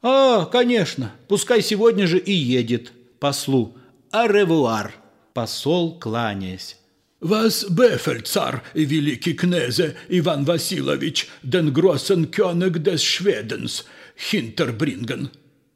А, 0.01 0.44
конечно, 0.48 1.13
пускай 1.30 1.62
сегодня 1.62 2.08
же 2.08 2.18
и 2.18 2.34
едет. 2.34 2.92
Послу. 3.22 3.78
Аревуар. 4.12 5.00
Посол, 5.34 6.00
кланяясь. 6.00 6.78
Was 7.22 7.70
befehlt 7.70 8.28
Zar, 8.28 8.62
великий 8.74 9.34
князе 9.34 9.96
Иван 10.10 10.44
Васильевич, 10.44 11.28
den 11.44 11.72
großen 11.72 12.32
König 12.32 12.84
des 12.84 13.04
Schwedens, 13.04 13.86
Hinterbringen? 14.16 15.30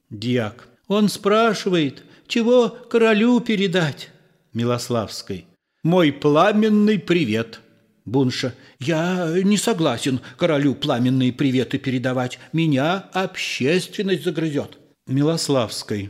Диак. 0.10 0.68
Он 0.88 1.08
спрашивает, 1.08 2.04
чего 2.28 2.70
королю 2.70 3.40
передать? 3.42 4.10
Милославской. 4.54 5.46
Мой 5.84 6.12
пламенный 6.12 6.98
привет. 6.98 7.60
Бунша. 8.06 8.56
Я 8.80 9.32
не 9.44 9.58
согласен 9.58 10.20
королю 10.38 10.74
пламенные 10.74 11.32
приветы 11.32 11.78
передавать. 11.78 12.40
Меня 12.54 13.10
общественность 13.14 14.24
загрызет. 14.24 14.78
Милославской. 15.08 16.10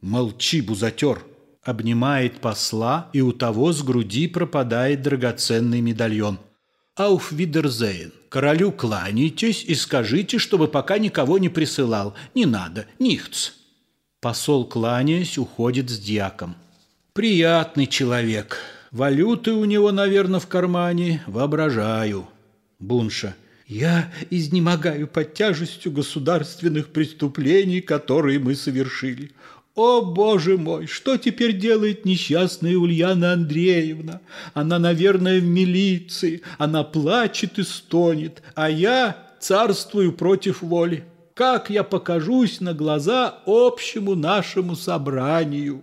Молчи, 0.00 0.60
бузатер. 0.60 1.24
Обнимает 1.66 2.38
посла, 2.38 3.10
и 3.12 3.20
у 3.20 3.32
того 3.32 3.72
с 3.72 3.82
груди 3.82 4.28
пропадает 4.28 5.02
драгоценный 5.02 5.80
медальон. 5.80 6.38
Ауф 6.94 7.32
Видерзейн. 7.32 8.12
Королю 8.28 8.70
кланяйтесь 8.70 9.64
и 9.64 9.74
скажите, 9.74 10.38
чтобы 10.38 10.68
пока 10.68 10.98
никого 10.98 11.38
не 11.38 11.48
присылал. 11.48 12.14
Не 12.36 12.46
надо, 12.46 12.86
нихц. 13.00 13.50
Посол, 14.20 14.64
кланяясь, 14.64 15.38
уходит 15.38 15.90
с 15.90 15.98
дьяком. 15.98 16.54
Приятный 17.12 17.88
человек. 17.88 18.58
Валюты 18.92 19.50
у 19.52 19.64
него, 19.64 19.90
наверное, 19.90 20.38
в 20.38 20.46
кармане. 20.46 21.24
Воображаю. 21.26 22.28
Бунша. 22.78 23.34
Я 23.66 24.12
изнемогаю 24.30 25.08
под 25.08 25.34
тяжестью 25.34 25.90
государственных 25.90 26.90
преступлений, 26.90 27.80
которые 27.80 28.38
мы 28.38 28.54
совершили. 28.54 29.32
О, 29.76 30.00
Боже 30.00 30.58
мой, 30.58 30.86
что 30.86 31.16
теперь 31.16 31.56
делает 31.56 32.04
несчастная 32.04 32.76
Ульяна 32.76 33.34
Андреевна? 33.34 34.20
Она, 34.54 34.80
наверное, 34.80 35.38
в 35.38 35.44
милиции. 35.44 36.42
Она 36.58 36.82
плачет 36.82 37.58
и 37.60 37.62
стонет, 37.62 38.42
а 38.54 38.68
я 38.68 39.16
царствую 39.38 40.12
против 40.12 40.62
воли 40.62 41.04
как 41.36 41.68
я 41.68 41.84
покажусь 41.84 42.62
на 42.62 42.72
глаза 42.72 43.42
общему 43.44 44.14
нашему 44.14 44.74
собранию. 44.74 45.82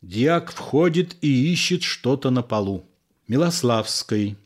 Диак 0.00 0.50
входит 0.50 1.16
и 1.20 1.52
ищет 1.52 1.82
что-то 1.82 2.30
на 2.30 2.42
полу. 2.42 2.86
Милославской. 3.28 4.36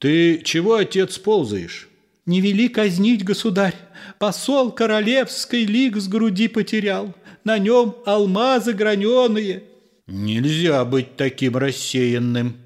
Ты 0.00 0.42
чего, 0.42 0.74
отец, 0.74 1.18
ползаешь? 1.18 1.88
Не 2.26 2.40
вели 2.40 2.68
казнить, 2.68 3.24
государь. 3.24 3.76
Посол 4.18 4.72
королевской 4.72 5.62
лик 5.62 5.98
с 5.98 6.08
груди 6.08 6.48
потерял. 6.48 7.14
На 7.46 7.58
нем 7.58 7.96
алмазы 8.04 8.74
граненые. 8.74 9.62
Нельзя 10.06 10.84
быть 10.84 11.16
таким 11.16 11.56
рассеянным. 11.56 12.58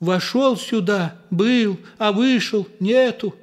Вошел 0.00 0.58
сюда, 0.58 1.16
был, 1.30 1.78
а 1.96 2.12
вышел, 2.12 2.68
нету. 2.80 3.34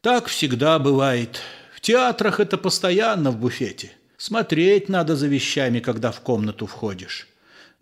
Так 0.00 0.26
всегда 0.26 0.78
бывает 0.78 1.40
театрах 1.84 2.40
это 2.40 2.56
постоянно 2.56 3.30
в 3.30 3.36
буфете. 3.36 3.92
Смотреть 4.16 4.88
надо 4.88 5.16
за 5.16 5.26
вещами, 5.28 5.80
когда 5.80 6.10
в 6.10 6.20
комнату 6.20 6.66
входишь. 6.66 7.28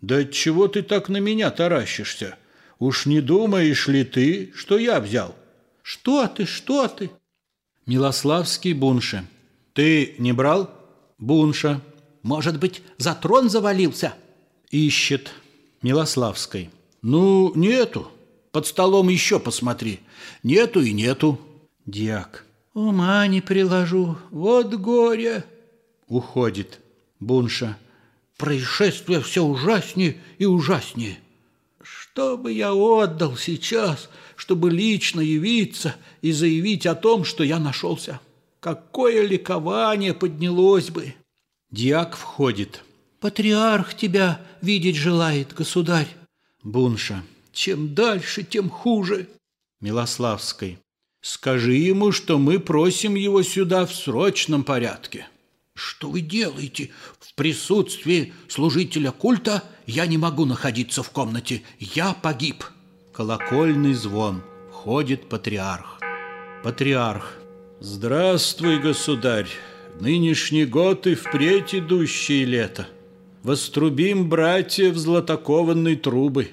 Да 0.01 0.25
чего 0.25 0.67
ты 0.67 0.83
так 0.83 1.07
на 1.07 1.17
меня 1.17 1.49
таращишься? 1.51 2.35
Уж 2.79 3.05
не 3.05 3.21
думаешь 3.21 3.87
ли 3.87 4.03
ты, 4.03 4.51
что 4.53 4.77
я 4.77 4.99
взял? 4.99 5.33
Что 5.81 6.27
ты, 6.27 6.45
что 6.45 6.89
ты? 6.89 7.11
Милославский 7.85 8.73
Бунша. 8.73 9.25
Ты 9.73 10.15
не 10.17 10.33
брал? 10.33 10.69
Бунша. 11.17 11.79
Может 12.23 12.59
быть, 12.59 12.81
за 12.97 13.13
трон 13.13 13.49
завалился? 13.49 14.13
Ищет. 14.71 15.31
Милославской. 15.81 16.69
Ну, 17.01 17.51
нету. 17.53 18.09
Под 18.51 18.65
столом 18.65 19.09
еще 19.09 19.39
посмотри. 19.39 19.99
Нету 20.41 20.81
и 20.81 20.93
нету. 20.93 21.39
Диак. 21.85 22.45
Ума 22.73 23.27
не 23.27 23.41
приложу, 23.41 24.17
вот 24.31 24.73
горе. 24.75 25.43
Уходит. 26.07 26.79
Бунша. 27.19 27.77
Происшествие 28.37 29.21
все 29.21 29.43
ужаснее 29.43 30.17
и 30.37 30.45
ужаснее. 30.45 31.19
Что 31.81 32.37
бы 32.37 32.51
я 32.51 32.73
отдал 32.73 33.35
сейчас, 33.35 34.09
чтобы 34.35 34.71
лично 34.71 35.19
явиться 35.19 35.95
и 36.21 36.31
заявить 36.31 36.85
о 36.85 36.95
том, 36.95 37.25
что 37.25 37.43
я 37.43 37.59
нашелся? 37.59 38.21
Какое 38.59 39.27
ликование 39.27 40.13
поднялось 40.13 40.89
бы! 40.89 41.13
Диак 41.73 42.15
входит. 42.15 42.83
Патриарх 43.19 43.95
тебя 43.95 44.39
видеть 44.61 44.95
желает, 44.95 45.55
государь. 45.55 46.07
Бунша. 46.61 47.23
Чем 47.51 47.95
дальше, 47.95 48.43
тем 48.43 48.69
хуже. 48.69 49.27
Милославской. 49.81 50.77
Скажи 51.21 51.73
ему, 51.73 52.11
что 52.11 52.37
мы 52.37 52.59
просим 52.59 53.15
его 53.15 53.41
сюда 53.41 53.87
в 53.87 53.95
срочном 53.95 54.63
порядке. 54.63 55.25
Что 55.73 56.11
вы 56.11 56.21
делаете? 56.21 56.91
В 57.19 57.33
присутствии 57.33 58.33
служителя 58.47 59.09
культа 59.09 59.63
я 59.87 60.05
не 60.05 60.19
могу 60.19 60.45
находиться 60.45 61.01
в 61.01 61.09
комнате. 61.09 61.63
Я 61.79 62.13
погиб. 62.13 62.63
Колокольный 63.13 63.95
звон. 63.95 64.43
Входит 64.69 65.27
патриарх. 65.27 65.99
Патриарх. 66.63 67.33
Здравствуй, 67.79 68.77
государь. 68.77 69.49
Нынешний 69.99 70.65
год 70.65 71.07
и 71.07 71.15
впредь 71.15 71.75
идущее 71.75 72.45
лето. 72.45 72.87
Вострубим, 73.43 74.29
братья, 74.29 74.91
в 74.91 74.97
златокованной 74.97 75.95
трубы. 75.95 76.49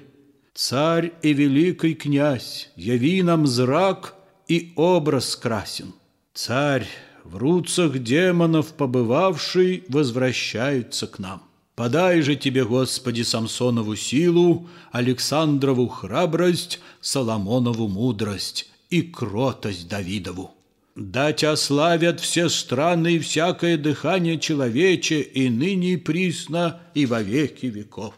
Царь 0.55 1.13
и 1.23 1.33
великий 1.33 1.95
князь, 1.95 2.71
яви 2.77 3.23
нам 3.23 3.47
зрак— 3.47 4.15
и 4.51 4.73
образ 4.77 5.37
красен. 5.37 5.95
Царь, 6.35 6.89
в 7.25 7.37
руцах 7.37 7.99
демонов 7.99 8.73
побывавший, 8.73 9.85
возвращается 9.89 11.07
к 11.07 11.21
нам. 11.21 11.43
Подай 11.77 12.21
же 12.21 12.35
тебе, 12.35 12.65
Господи, 12.65 13.23
Самсонову 13.23 13.95
силу, 13.95 14.69
Александрову 14.91 15.87
храбрость, 15.87 16.81
Соломонову 17.01 17.87
мудрость 17.87 18.69
и 18.91 19.03
кротость 19.03 19.89
Давидову. 19.89 20.51
Да 20.97 21.33
тебя 21.33 21.57
славят 21.57 22.21
все 22.21 22.49
страны 22.49 23.15
и 23.15 23.19
всякое 23.19 23.77
дыхание 23.77 24.39
человече, 24.39 25.23
и 25.23 25.49
ныне 25.49 25.95
и 25.95 25.97
присно, 25.97 26.81
и 26.95 27.07
во 27.07 27.23
веки 27.23 27.67
веков. 27.67 28.15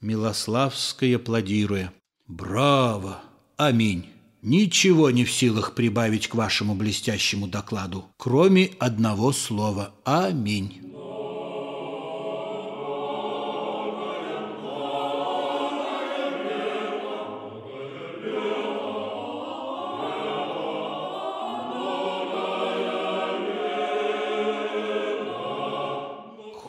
Милославская 0.00 1.16
аплодируя. 1.16 1.92
Браво! 2.26 3.22
Аминь 3.56 4.06
ничего 4.46 5.10
не 5.10 5.24
в 5.24 5.32
силах 5.32 5.74
прибавить 5.74 6.28
к 6.28 6.34
вашему 6.34 6.74
блестящему 6.74 7.48
докладу, 7.48 8.06
кроме 8.16 8.70
одного 8.78 9.32
слова 9.32 9.92
«Аминь». 10.04 10.85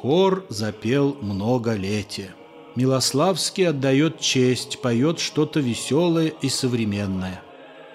Хор 0.07 0.45
запел 0.47 1.17
многолетие. 1.19 2.33
Милославский 2.77 3.67
отдает 3.67 4.21
честь, 4.21 4.79
поет 4.79 5.19
что-то 5.19 5.59
веселое 5.59 6.27
и 6.41 6.47
современное. 6.47 7.41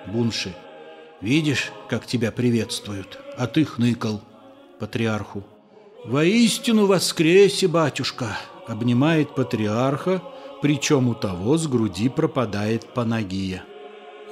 Бунши. 0.07 0.55
Видишь, 1.22 1.72
как 1.88 2.05
тебя 2.05 2.31
приветствуют, 2.31 3.18
а 3.38 3.46
ты 3.46 3.64
хныкал. 3.64 4.20
Патриарху. 4.79 5.42
Воистину 6.05 6.85
воскресе, 6.85 7.66
батюшка, 7.66 8.37
обнимает 8.68 9.35
патриарха, 9.35 10.22
причем 10.61 11.09
у 11.09 11.14
того 11.14 11.57
с 11.57 11.66
груди 11.66 12.11
пропадает 12.11 12.92
Панагия. 12.92 13.64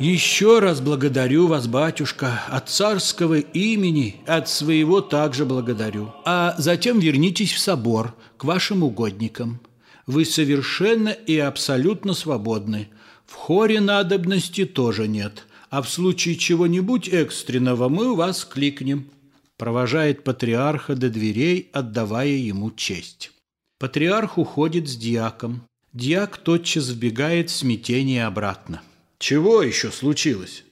«Еще 0.01 0.61
раз 0.61 0.81
благодарю 0.81 1.47
вас, 1.47 1.67
батюшка, 1.67 2.41
от 2.49 2.71
царского 2.71 3.39
имени, 3.39 4.17
от 4.27 4.49
своего 4.49 5.03
также 5.03 5.45
благодарю. 5.45 6.15
А 6.25 6.55
затем 6.57 7.01
вернитесь 7.01 7.53
в 7.53 7.59
собор, 7.59 8.15
к 8.39 8.45
вашим 8.45 8.83
угодникам. 8.83 9.61
Вы 10.07 10.25
совершенно 10.25 11.11
и 11.11 11.37
абсолютно 11.37 12.15
свободны. 12.15 12.89
В 13.27 13.35
хоре 13.35 13.79
надобности 13.83 14.65
тоже 14.65 15.07
нет, 15.07 15.47
а 15.69 15.83
в 15.83 15.91
случае 15.91 16.37
чего-нибудь 16.37 17.07
экстренного 17.09 17.91
мы 17.91 18.17
вас 18.17 18.47
кликнем». 18.47 19.11
Провожает 19.59 20.25
патриарха 20.25 20.95
до 20.95 21.11
дверей, 21.11 21.69
отдавая 21.75 22.29
ему 22.29 22.71
честь. 22.71 23.33
Патриарх 23.79 24.39
уходит 24.39 24.89
с 24.89 24.97
диаком. 24.97 25.61
Диак 25.93 26.39
тотчас 26.39 26.89
вбегает 26.89 27.51
в 27.51 27.55
смятение 27.55 28.25
обратно. 28.25 28.81
Чего 29.21 29.63
еще 29.63 29.93
случилось? 29.93 30.65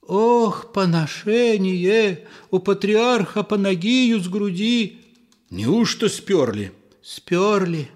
Ох, 0.00 0.72
поношение! 0.72 2.28
У 2.52 2.60
патриарха 2.60 3.42
Панагию 3.42 4.20
с 4.20 4.28
груди. 4.28 5.00
Неужто 5.50 6.08
сперли? 6.08 6.72
Сперли. 7.02 7.90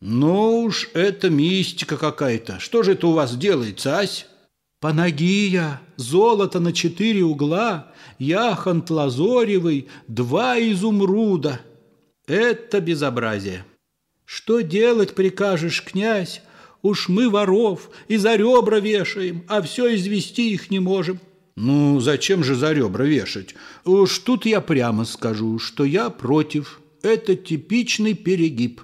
Ну 0.00 0.62
уж 0.62 0.90
это 0.92 1.30
мистика 1.30 1.96
какая-то. 1.96 2.60
Что 2.60 2.82
же 2.82 2.92
это 2.92 3.06
у 3.06 3.12
вас 3.12 3.34
делается, 3.34 3.98
ась? 3.98 4.26
Панагия, 4.78 5.80
золото 5.96 6.60
на 6.60 6.74
четыре 6.74 7.24
угла, 7.24 7.90
яхонт 8.18 8.90
лазоревый, 8.90 9.88
два 10.06 10.60
изумруда. 10.60 11.62
Это 12.26 12.82
безобразие. 12.82 13.64
Что 14.26 14.60
делать 14.60 15.14
прикажешь, 15.14 15.82
князь? 15.82 16.42
Уж 16.82 17.08
мы 17.08 17.28
воров 17.28 17.90
и 18.06 18.16
за 18.16 18.36
ребра 18.36 18.78
вешаем, 18.78 19.44
а 19.48 19.62
все 19.62 19.94
извести 19.94 20.52
их 20.52 20.70
не 20.70 20.78
можем. 20.78 21.20
Ну, 21.56 21.98
зачем 21.98 22.44
же 22.44 22.54
за 22.54 22.72
ребра 22.72 23.04
вешать? 23.04 23.54
Уж 23.84 24.18
тут 24.20 24.46
я 24.46 24.60
прямо 24.60 25.04
скажу, 25.04 25.58
что 25.58 25.84
я 25.84 26.08
против. 26.08 26.80
Это 27.02 27.34
типичный 27.34 28.14
перегиб. 28.14 28.80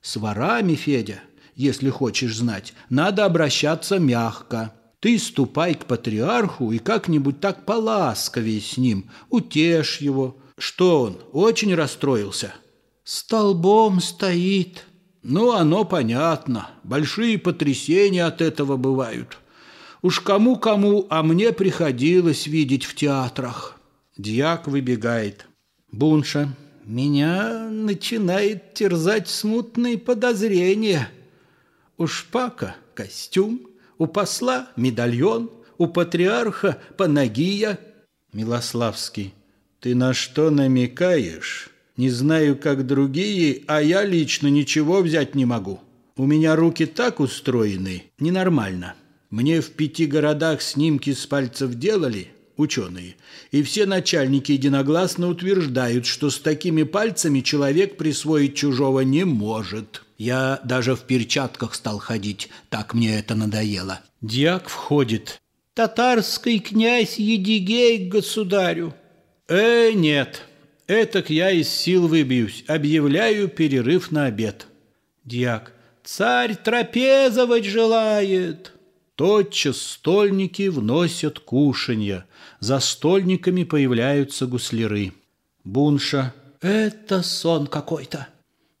С 0.00 0.16
ворами, 0.16 0.74
Федя, 0.76 1.20
если 1.54 1.90
хочешь 1.90 2.36
знать, 2.36 2.72
надо 2.88 3.26
обращаться 3.26 3.98
мягко. 3.98 4.74
Ты 5.00 5.18
ступай 5.18 5.74
к 5.74 5.84
патриарху 5.84 6.72
и 6.72 6.78
как-нибудь 6.78 7.40
так 7.40 7.66
поласковее 7.66 8.60
с 8.60 8.76
ним, 8.76 9.10
утешь 9.28 9.98
его. 10.00 10.38
Что 10.58 11.02
он, 11.02 11.18
очень 11.32 11.74
расстроился? 11.74 12.54
Столбом 13.04 14.00
стоит, 14.00 14.84
ну, 15.22 15.52
оно 15.52 15.84
понятно. 15.84 16.70
Большие 16.82 17.38
потрясения 17.38 18.24
от 18.24 18.40
этого 18.40 18.76
бывают. 18.76 19.38
Уж 20.02 20.20
кому-кому, 20.20 21.06
а 21.10 21.22
мне 21.22 21.52
приходилось 21.52 22.46
видеть 22.46 22.84
в 22.84 22.94
театрах. 22.94 23.78
Дьяк 24.16 24.66
выбегает. 24.66 25.46
Бунша. 25.92 26.48
Меня 26.84 27.68
начинает 27.70 28.74
терзать 28.74 29.28
смутные 29.28 29.98
подозрения. 29.98 31.10
У 31.98 32.06
шпака 32.06 32.74
костюм, 32.94 33.68
у 33.98 34.06
посла 34.06 34.68
медальон, 34.76 35.50
у 35.76 35.86
патриарха 35.86 36.78
панагия. 36.96 37.78
Милославский. 38.32 39.34
Ты 39.80 39.94
на 39.94 40.14
что 40.14 40.50
намекаешь? 40.50 41.70
Не 42.00 42.08
знаю, 42.08 42.56
как 42.56 42.86
другие, 42.86 43.62
а 43.66 43.82
я 43.82 44.06
лично 44.06 44.46
ничего 44.46 45.02
взять 45.02 45.34
не 45.34 45.44
могу. 45.44 45.80
У 46.16 46.24
меня 46.24 46.56
руки 46.56 46.86
так 46.86 47.20
устроены, 47.20 48.04
ненормально. 48.18 48.94
Мне 49.28 49.60
в 49.60 49.72
пяти 49.72 50.06
городах 50.06 50.62
снимки 50.62 51.12
с 51.12 51.26
пальцев 51.26 51.74
делали, 51.74 52.28
ученые, 52.56 53.16
и 53.50 53.62
все 53.62 53.84
начальники 53.84 54.52
единогласно 54.52 55.28
утверждают, 55.28 56.06
что 56.06 56.30
с 56.30 56.38
такими 56.38 56.84
пальцами 56.84 57.40
человек 57.40 57.98
присвоить 57.98 58.54
чужого 58.54 59.00
не 59.00 59.24
может. 59.24 60.02
Я 60.16 60.58
даже 60.64 60.96
в 60.96 61.00
перчатках 61.00 61.74
стал 61.74 61.98
ходить, 61.98 62.48
так 62.70 62.94
мне 62.94 63.18
это 63.18 63.34
надоело. 63.34 64.00
Дьяк 64.22 64.70
входит. 64.70 65.42
Татарский 65.74 66.60
князь 66.60 67.18
Едигей 67.18 68.08
к 68.08 68.10
государю. 68.10 68.94
Э, 69.48 69.92
нет, 69.92 70.46
Этак 70.90 71.30
я 71.30 71.52
из 71.52 71.68
сил 71.68 72.08
выбьюсь. 72.08 72.64
Объявляю 72.66 73.46
перерыв 73.46 74.10
на 74.10 74.24
обед. 74.24 74.66
Дьяк. 75.24 75.72
Царь 76.02 76.56
трапезовать 76.56 77.64
желает. 77.64 78.72
Тотчас 79.14 79.80
стольники 79.80 80.66
вносят 80.66 81.38
кушанья. 81.38 82.26
За 82.58 82.80
стольниками 82.80 83.62
появляются 83.62 84.46
гусляры. 84.46 85.12
Бунша. 85.62 86.34
Это 86.60 87.22
сон 87.22 87.68
какой-то. 87.68 88.26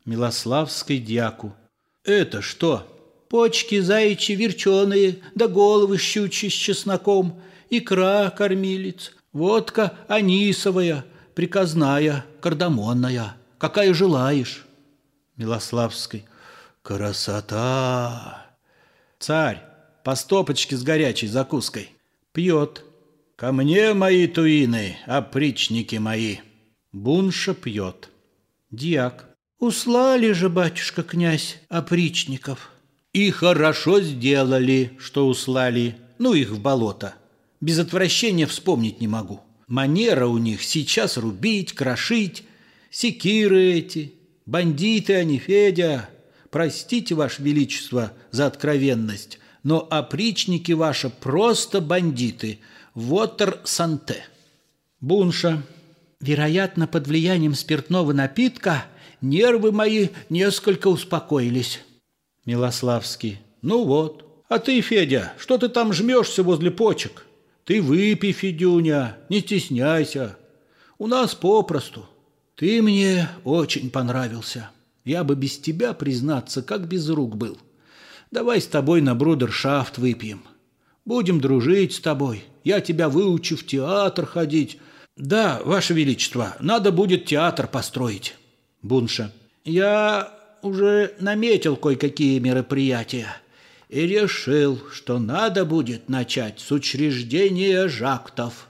Милославской 0.04 0.98
дьяку. 0.98 1.54
Это 2.02 2.42
что? 2.42 2.88
Почки 3.28 3.78
заячьи 3.78 4.34
верченые, 4.34 5.20
да 5.36 5.46
головы 5.46 5.96
щучьи 5.96 6.50
с 6.50 6.54
чесноком, 6.54 7.40
икра 7.70 8.30
кормилец, 8.36 9.12
водка 9.32 9.96
анисовая, 10.08 11.04
приказная, 11.40 12.26
кардамонная, 12.42 13.34
какая 13.56 13.94
желаешь. 13.94 14.66
Милославской. 15.38 16.26
Красота! 16.82 18.46
Царь, 19.18 19.62
по 20.04 20.16
стопочке 20.16 20.76
с 20.76 20.82
горячей 20.82 21.28
закуской. 21.28 21.92
Пьет. 22.34 22.84
Ко 23.36 23.52
мне 23.52 23.94
мои 23.94 24.26
туины, 24.26 24.98
опричники 25.06 25.96
мои. 25.96 26.40
Бунша 26.92 27.54
пьет. 27.54 28.10
Диак. 28.70 29.30
Услали 29.58 30.32
же, 30.32 30.50
батюшка 30.50 31.02
князь, 31.02 31.56
опричников. 31.70 32.70
И 33.14 33.30
хорошо 33.30 34.02
сделали, 34.02 34.94
что 34.98 35.26
услали. 35.26 35.96
Ну 36.18 36.34
их 36.34 36.50
в 36.50 36.60
болото. 36.60 37.14
Без 37.62 37.78
отвращения 37.78 38.46
вспомнить 38.46 39.00
не 39.00 39.08
могу. 39.08 39.40
Манера 39.70 40.26
у 40.26 40.38
них 40.38 40.64
сейчас 40.64 41.16
рубить, 41.16 41.74
крошить, 41.74 42.42
секиры 42.90 43.74
эти, 43.74 44.12
бандиты 44.44 45.14
они, 45.14 45.38
Федя. 45.38 46.10
Простите, 46.50 47.14
Ваше 47.14 47.40
Величество, 47.40 48.12
за 48.32 48.46
откровенность, 48.46 49.38
но 49.62 49.86
опричники 49.88 50.72
ваши 50.72 51.08
просто 51.08 51.80
бандиты. 51.80 52.58
Вотер 52.94 53.60
Санте. 53.62 54.24
Бунша. 55.00 55.62
Вероятно, 56.18 56.88
под 56.88 57.06
влиянием 57.06 57.54
спиртного 57.54 58.12
напитка 58.12 58.86
нервы 59.20 59.70
мои 59.70 60.08
несколько 60.28 60.88
успокоились. 60.88 61.80
Милославский. 62.44 63.38
Ну 63.62 63.84
вот. 63.84 64.44
А 64.48 64.58
ты, 64.58 64.80
Федя, 64.80 65.32
что 65.38 65.58
ты 65.58 65.68
там 65.68 65.92
жмешься 65.92 66.42
возле 66.42 66.72
почек? 66.72 67.24
Ты 67.70 67.80
выпей, 67.80 68.32
Федюня, 68.32 69.16
не 69.28 69.38
стесняйся. 69.38 70.36
У 70.98 71.06
нас 71.06 71.36
попросту. 71.36 72.04
Ты 72.56 72.82
мне 72.82 73.28
очень 73.44 73.90
понравился. 73.90 74.70
Я 75.04 75.22
бы 75.22 75.36
без 75.36 75.56
тебя, 75.56 75.92
признаться, 75.92 76.62
как 76.62 76.88
без 76.88 77.08
рук 77.08 77.36
был. 77.36 77.58
Давай 78.32 78.60
с 78.60 78.66
тобой 78.66 79.02
на 79.02 79.14
брудершафт 79.14 79.98
выпьем. 79.98 80.42
Будем 81.04 81.40
дружить 81.40 81.92
с 81.92 82.00
тобой. 82.00 82.42
Я 82.64 82.80
тебя 82.80 83.08
выучу 83.08 83.56
в 83.56 83.64
театр 83.64 84.26
ходить. 84.26 84.80
Да, 85.16 85.60
Ваше 85.64 85.94
Величество, 85.94 86.56
надо 86.58 86.90
будет 86.90 87.26
театр 87.26 87.68
построить. 87.68 88.34
Бунша. 88.82 89.32
Я 89.64 90.36
уже 90.62 91.14
наметил 91.20 91.76
кое-какие 91.76 92.40
мероприятия 92.40 93.28
и 93.90 94.06
решил, 94.06 94.80
что 94.92 95.18
надо 95.18 95.64
будет 95.64 96.08
начать 96.08 96.60
с 96.60 96.70
учреждения 96.70 97.88
жактов. 97.88 98.68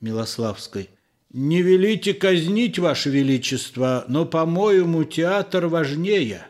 Милославской. 0.00 0.90
Не 1.32 1.62
велите 1.62 2.14
казнить, 2.14 2.78
Ваше 2.78 3.10
Величество, 3.10 4.04
но, 4.08 4.26
по-моему, 4.26 5.04
театр 5.04 5.66
важнее. 5.68 6.46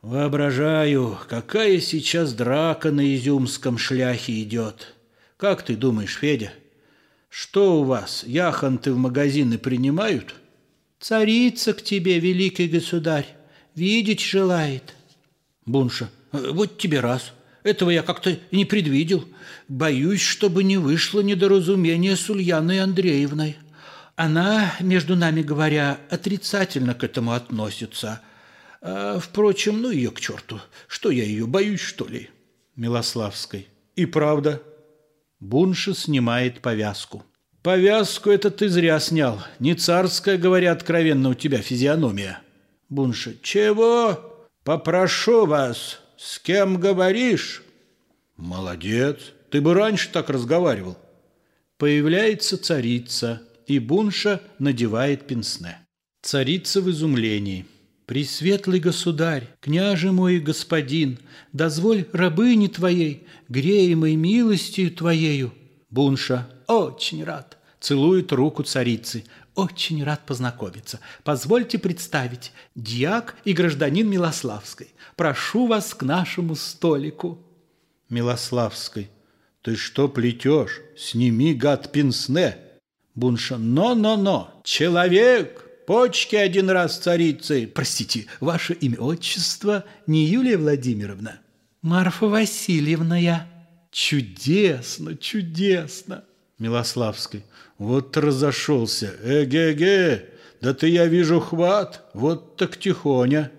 Воображаю, 0.00 1.18
какая 1.28 1.80
сейчас 1.80 2.32
драка 2.32 2.90
на 2.90 3.14
изюмском 3.14 3.76
шляхе 3.76 4.42
идет. 4.42 4.94
Как 5.36 5.62
ты 5.62 5.76
думаешь, 5.76 6.16
Федя? 6.16 6.52
Что 7.28 7.80
у 7.80 7.84
вас, 7.84 8.24
яхонты 8.26 8.92
в 8.92 8.96
магазины 8.96 9.58
принимают? 9.58 10.34
Царица 10.98 11.74
к 11.74 11.82
тебе, 11.82 12.18
великий 12.18 12.68
государь, 12.68 13.26
видеть 13.74 14.20
желает. 14.20 14.94
Бунша. 15.66 16.08
Вот 16.32 16.78
тебе 16.78 17.00
раз. 17.00 17.32
Этого 17.62 17.90
я 17.90 18.02
как-то 18.02 18.38
не 18.50 18.64
предвидел. 18.64 19.24
Боюсь, 19.68 20.22
чтобы 20.22 20.64
не 20.64 20.76
вышло 20.76 21.20
недоразумение 21.20 22.16
с 22.16 22.28
Ульяной 22.30 22.80
Андреевной. 22.80 23.56
Она, 24.16 24.72
между 24.80 25.16
нами 25.16 25.42
говоря, 25.42 25.98
отрицательно 26.10 26.94
к 26.94 27.04
этому 27.04 27.32
относится. 27.32 28.20
А, 28.82 29.18
впрочем, 29.18 29.80
ну 29.82 29.90
ее 29.90 30.10
к 30.10 30.20
черту. 30.20 30.60
Что 30.88 31.10
я 31.10 31.24
ее 31.24 31.46
боюсь, 31.46 31.80
что 31.80 32.06
ли? 32.06 32.30
Милославской. 32.76 33.68
И 33.96 34.06
правда. 34.06 34.62
Бунша 35.38 35.94
снимает 35.94 36.60
повязку. 36.60 37.24
Повязку 37.62 38.30
это 38.30 38.50
ты 38.50 38.68
зря 38.68 38.98
снял. 39.00 39.42
Не 39.58 39.74
царская, 39.74 40.38
говоря 40.38 40.72
откровенно, 40.72 41.30
у 41.30 41.34
тебя 41.34 41.58
физиономия. 41.58 42.40
Бунша. 42.88 43.34
Чего? 43.42 44.48
Попрошу 44.64 45.46
вас. 45.46 46.00
С 46.22 46.38
кем 46.38 46.78
говоришь? 46.78 47.62
Молодец. 48.36 49.16
Ты 49.48 49.62
бы 49.62 49.72
раньше 49.72 50.10
так 50.12 50.28
разговаривал. 50.28 50.98
Появляется 51.78 52.58
царица, 52.58 53.40
и 53.66 53.78
Бунша 53.78 54.42
надевает 54.58 55.26
пенсне. 55.26 55.78
Царица 56.20 56.82
в 56.82 56.90
изумлении. 56.90 57.64
«Пресветлый 58.04 58.80
государь, 58.80 59.48
княже 59.60 60.12
мой 60.12 60.34
и 60.34 60.40
господин, 60.40 61.18
дозволь 61.54 62.04
рабыне 62.12 62.68
твоей, 62.68 63.26
греемой 63.48 64.16
милостью 64.16 64.90
твоею». 64.90 65.54
Бунша. 65.88 66.50
«Очень 66.66 67.24
рад». 67.24 67.56
Целует 67.80 68.30
руку 68.32 68.62
царицы. 68.62 69.24
«Очень 69.54 70.04
рад 70.04 70.24
познакомиться. 70.26 71.00
Позвольте 71.24 71.78
представить, 71.78 72.52
дьяк 72.74 73.36
и 73.44 73.52
гражданин 73.52 74.08
Милославской. 74.08 74.88
Прошу 75.16 75.66
вас 75.66 75.94
к 75.94 76.02
нашему 76.02 76.54
столику». 76.54 77.44
Милославской. 78.08 79.10
«Ты 79.62 79.76
что 79.76 80.08
плетешь? 80.08 80.80
Сними, 80.96 81.54
гад, 81.54 81.92
пенсне!» 81.92 82.56
Бунша. 83.14 83.58
«Но-но-но! 83.58 84.62
Человек! 84.64 85.66
Почки 85.86 86.36
один 86.36 86.70
раз 86.70 86.98
царицы! 86.98 87.66
Простите, 87.66 88.26
ваше 88.38 88.74
имя 88.74 88.98
отчество 88.98 89.84
не 90.06 90.24
Юлия 90.24 90.56
Владимировна?» 90.56 91.40
«Марфа 91.82 92.26
Васильевна 92.26 93.18
я». 93.18 93.46
«Чудесно, 93.90 95.16
чудесно!» 95.16 96.24
Милославской. 96.60 97.44
«Вот 97.78 98.16
разошелся! 98.16 99.12
Эге-ге! 99.24 100.28
Да 100.60 100.74
ты, 100.74 100.88
я 100.88 101.06
вижу, 101.06 101.40
хват! 101.40 102.04
Вот 102.14 102.56
так 102.56 102.78
тихоня!» 102.78 103.50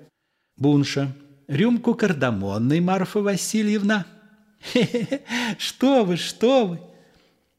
Бунша. 0.56 1.14
«Рюмку 1.50 1.96
кардамонной, 1.96 2.80
Марфа 2.80 3.20
Васильевна!» 3.20 4.06
Хе-хе-хе, 4.62 5.22
что 5.58 6.06
вы, 6.06 6.18
что 6.18 6.68
вы? 6.68 6.80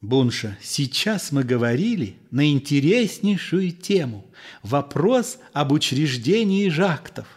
Бунша, 0.01 0.57
сейчас 0.61 1.31
мы 1.31 1.43
говорили 1.43 2.17
на 2.31 2.51
интереснейшую 2.51 3.71
тему. 3.71 4.25
Вопрос 4.63 5.37
об 5.53 5.71
учреждении 5.71 6.69
жактов. 6.69 7.27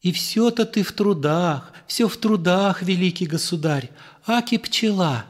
И 0.00 0.12
все-то 0.12 0.64
ты 0.64 0.82
в 0.82 0.92
трудах, 0.92 1.72
все 1.86 2.06
в 2.06 2.16
трудах, 2.16 2.82
великий 2.82 3.26
государь, 3.26 3.90
аки 4.26 4.58
пчела. 4.58 5.26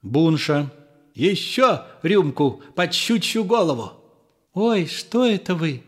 Бунша, 0.00 0.72
еще 1.14 1.82
рюмку 2.02 2.62
под 2.74 2.92
щучью 2.94 3.44
голову. 3.44 3.92
Ой, 4.54 4.86
что 4.86 5.24
это 5.24 5.54
вы? 5.54 5.82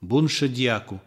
Бунша 0.00 0.48
дьяку. 0.48 1.00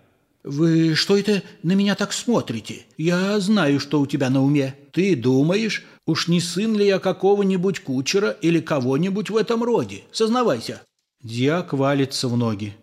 Вы 0.44 0.96
что 0.96 1.18
это 1.18 1.44
на 1.64 1.74
меня 1.74 1.96
так 1.96 2.14
смотрите? 2.14 2.86
Я 2.98 3.40
знаю, 3.40 3.80
что 3.80 4.00
у 4.00 4.08
тебя 4.08 4.30
на 4.30 4.44
уме. 4.44 4.76
Ты 4.92 5.16
думаешь, 5.16 5.84
уж 6.06 6.28
не 6.28 6.40
сын 6.40 6.76
ли 6.76 6.88
я 6.88 7.00
какого-нибудь 7.00 7.82
кучера 7.82 8.32
или 8.32 8.60
кого-нибудь 8.60 9.30
в 9.30 9.38
этом 9.38 9.64
роде? 9.64 10.04
Сознавайся. 10.12 10.82
Дьяк 11.22 11.74
валится 11.74 12.28
в 12.28 12.38
ноги. 12.38 12.76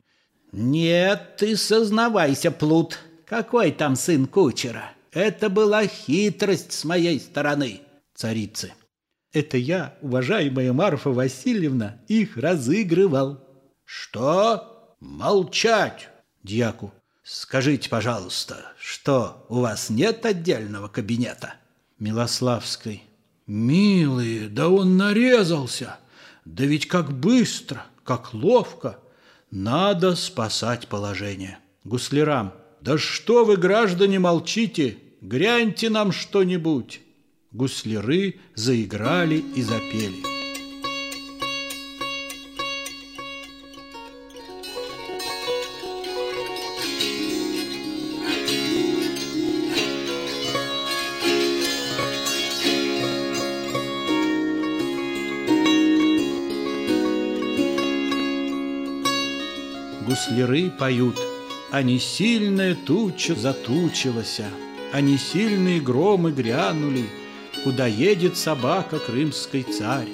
Нет, 0.53 1.37
ты 1.39 1.57
сознавайся, 1.57 2.51
плут. 2.51 2.99
Какой 3.27 3.73
там 3.73 3.97
сын 3.97 4.27
кучера? 4.27 4.93
Это 5.13 5.49
была 5.49 5.87
хитрость 5.87 6.73
с 6.73 6.85
моей 6.85 7.19
стороны. 7.19 7.81
Царицы. 8.15 8.73
Это 9.37 9.59
я, 9.59 9.99
уважаемая 10.01 10.73
Марфа 10.73 11.11
Васильевна, 11.11 12.01
их 12.09 12.39
разыгрывал. 12.39 13.39
Что? 13.85 14.97
Молчать! 14.99 16.09
Дьяку. 16.43 16.91
Скажите, 17.23 17.91
пожалуйста, 17.91 18.73
что, 18.81 19.45
у 19.51 19.61
вас 19.61 19.91
нет 19.91 20.25
отдельного 20.25 20.89
кабинета? 20.89 21.53
Милославской. 21.99 23.03
Милые, 23.47 24.49
да 24.49 24.71
он 24.71 24.97
нарезался. 24.97 25.99
Да 26.47 26.65
ведь 26.65 26.89
как 26.89 27.13
быстро, 27.13 27.85
как 28.05 28.33
ловко. 28.33 28.99
Надо 29.51 30.17
спасать 30.17 30.89
положение. 30.89 31.59
Гуслярам. 31.85 32.55
Да 32.81 32.97
что 32.97 33.45
вы, 33.45 33.59
граждане, 33.59 34.19
молчите? 34.19 34.97
Гряньте 35.21 35.91
нам 35.91 36.11
что-нибудь. 36.11 37.03
Гусляры 37.57 38.35
заиграли 38.55 39.43
и 39.55 39.63
запели. 39.63 40.23
гусляры 60.03 60.71
поют, 60.71 61.19
а 61.71 61.83
не 61.83 61.99
сильная 61.99 62.75
туча 62.75 63.35
затучилася, 63.35 64.45
а 64.93 65.01
не 65.01 65.17
сильные 65.17 65.81
громы 65.81 66.33
грянули, 66.33 67.07
куда 67.67 67.89
едет 67.89 68.37
собака 68.37 69.01
крымский 69.01 69.65
царь. 69.65 70.07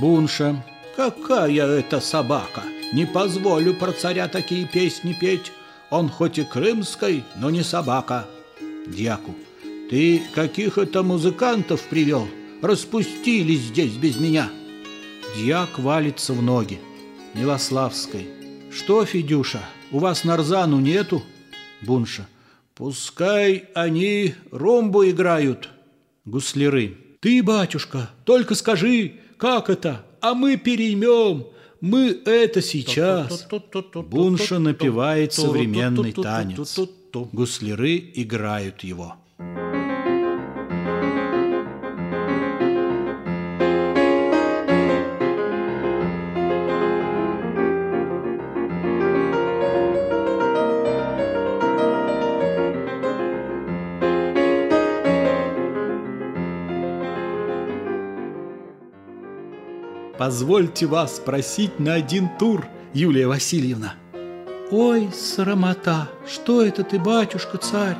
Бунша, 0.00 0.60
какая 0.96 1.78
это 1.78 2.00
собака? 2.00 2.64
Не 2.92 3.06
позволю 3.06 3.74
про 3.74 3.92
царя 3.92 4.26
такие 4.26 4.66
песни 4.66 5.16
петь. 5.20 5.52
Он 5.90 6.08
хоть 6.08 6.38
и 6.38 6.42
крымской, 6.42 7.22
но 7.36 7.50
не 7.50 7.62
собака. 7.62 8.26
Дьяку. 8.88 9.36
Ты 9.88 10.20
каких 10.34 10.78
это 10.78 11.04
музыкантов 11.04 11.82
привел? 11.82 12.26
Распустились 12.60 13.60
здесь 13.60 13.92
без 13.92 14.18
меня. 14.18 14.50
Дьяк 15.36 15.78
валится 15.78 16.32
в 16.32 16.42
ноги. 16.42 16.80
Милославской. 17.34 18.26
Что, 18.72 19.04
Федюша, 19.04 19.62
у 19.92 20.00
вас 20.00 20.24
нарзану 20.24 20.80
нету? 20.80 21.22
Бунша. 21.82 22.26
Пускай 22.74 23.66
они 23.74 24.34
ромбу 24.50 25.08
играют. 25.08 25.68
Гусляры. 26.24 26.96
Ты, 27.20 27.42
батюшка, 27.42 28.10
только 28.24 28.54
скажи, 28.54 29.14
как 29.36 29.70
это, 29.70 30.04
а 30.20 30.34
мы 30.34 30.56
переймем. 30.56 31.46
Мы 31.80 32.10
это 32.24 32.60
сейчас. 32.60 33.46
Бунша 33.94 34.58
напевает 34.58 35.32
современный 35.32 36.12
танец. 36.12 36.78
Гусляры 37.32 37.96
играют 38.14 38.82
его. 38.82 39.14
Позвольте 60.28 60.84
вас 60.84 61.16
спросить 61.16 61.80
на 61.80 61.94
один 61.94 62.28
тур, 62.38 62.68
Юлия 62.92 63.26
Васильевна. 63.26 63.94
Ой, 64.70 65.08
срамота, 65.14 66.10
что 66.30 66.62
это 66.62 66.84
ты, 66.84 66.98
батюшка 66.98 67.56
царь? 67.56 67.96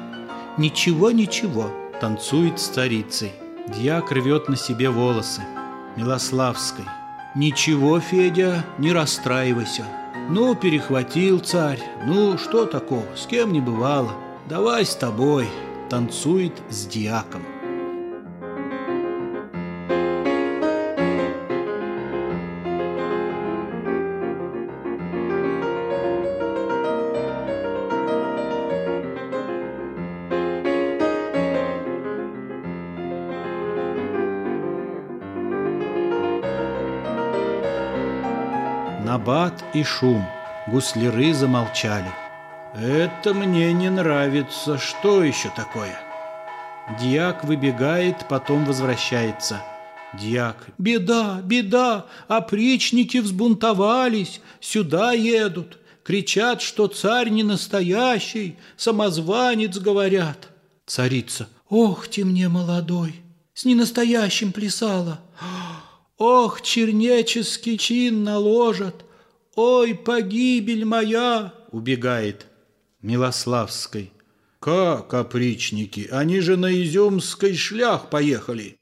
Ничего, 0.58 1.10
ничего, 1.10 1.70
танцует 2.02 2.60
с 2.60 2.66
царицей. 2.66 3.32
Дьяк 3.74 4.12
рвет 4.12 4.46
на 4.50 4.56
себе 4.56 4.90
волосы. 4.90 5.40
Милославской. 5.96 6.84
Ничего, 7.34 7.98
Федя, 7.98 8.62
не 8.76 8.92
расстраивайся. 8.92 9.86
Ну, 10.28 10.54
перехватил 10.54 11.38
царь. 11.38 11.80
Ну, 12.04 12.36
что 12.36 12.66
такого, 12.66 13.06
с 13.16 13.24
кем 13.24 13.54
не 13.54 13.62
бывало. 13.62 14.12
Давай 14.50 14.84
с 14.84 14.94
тобой. 14.94 15.48
Танцует 15.88 16.52
с 16.68 16.84
дьяком. 16.84 17.42
И 39.80 39.84
шум. 39.84 40.26
Гусляры 40.66 41.32
замолчали. 41.32 42.12
«Это 42.74 43.32
мне 43.32 43.72
не 43.72 43.90
нравится. 43.90 44.78
Что 44.78 45.24
еще 45.24 45.50
такое?» 45.56 45.98
Дьяк 47.00 47.44
выбегает, 47.44 48.26
потом 48.28 48.64
возвращается. 48.64 49.62
Дьяк. 50.14 50.66
«Беда, 50.78 51.40
беда! 51.42 52.06
Опричники 52.28 53.18
взбунтовались, 53.18 54.40
сюда 54.60 55.12
едут. 55.12 55.78
Кричат, 56.02 56.62
что 56.62 56.86
царь 56.86 57.28
не 57.28 57.42
настоящий, 57.42 58.56
самозванец, 58.76 59.78
говорят». 59.78 60.48
Царица. 60.86 61.48
«Ох 61.68 62.08
ты 62.08 62.24
мне, 62.24 62.48
молодой, 62.48 63.16
с 63.54 63.64
ненастоящим 63.64 64.52
плясала! 64.52 65.20
Ох, 66.16 66.62
чернеческий 66.62 67.76
чин 67.76 68.24
наложат! 68.24 69.04
Ой, 69.60 69.92
погибель 69.96 70.84
моя!» 70.84 71.52
Убегает. 71.72 72.46
Милославской. 73.02 74.12
«Как 74.60 75.12
опричники? 75.14 76.06
Они 76.12 76.38
же 76.38 76.56
на 76.56 76.72
Изюмской 76.80 77.54
шлях 77.54 78.08
поехали!» 78.08 78.76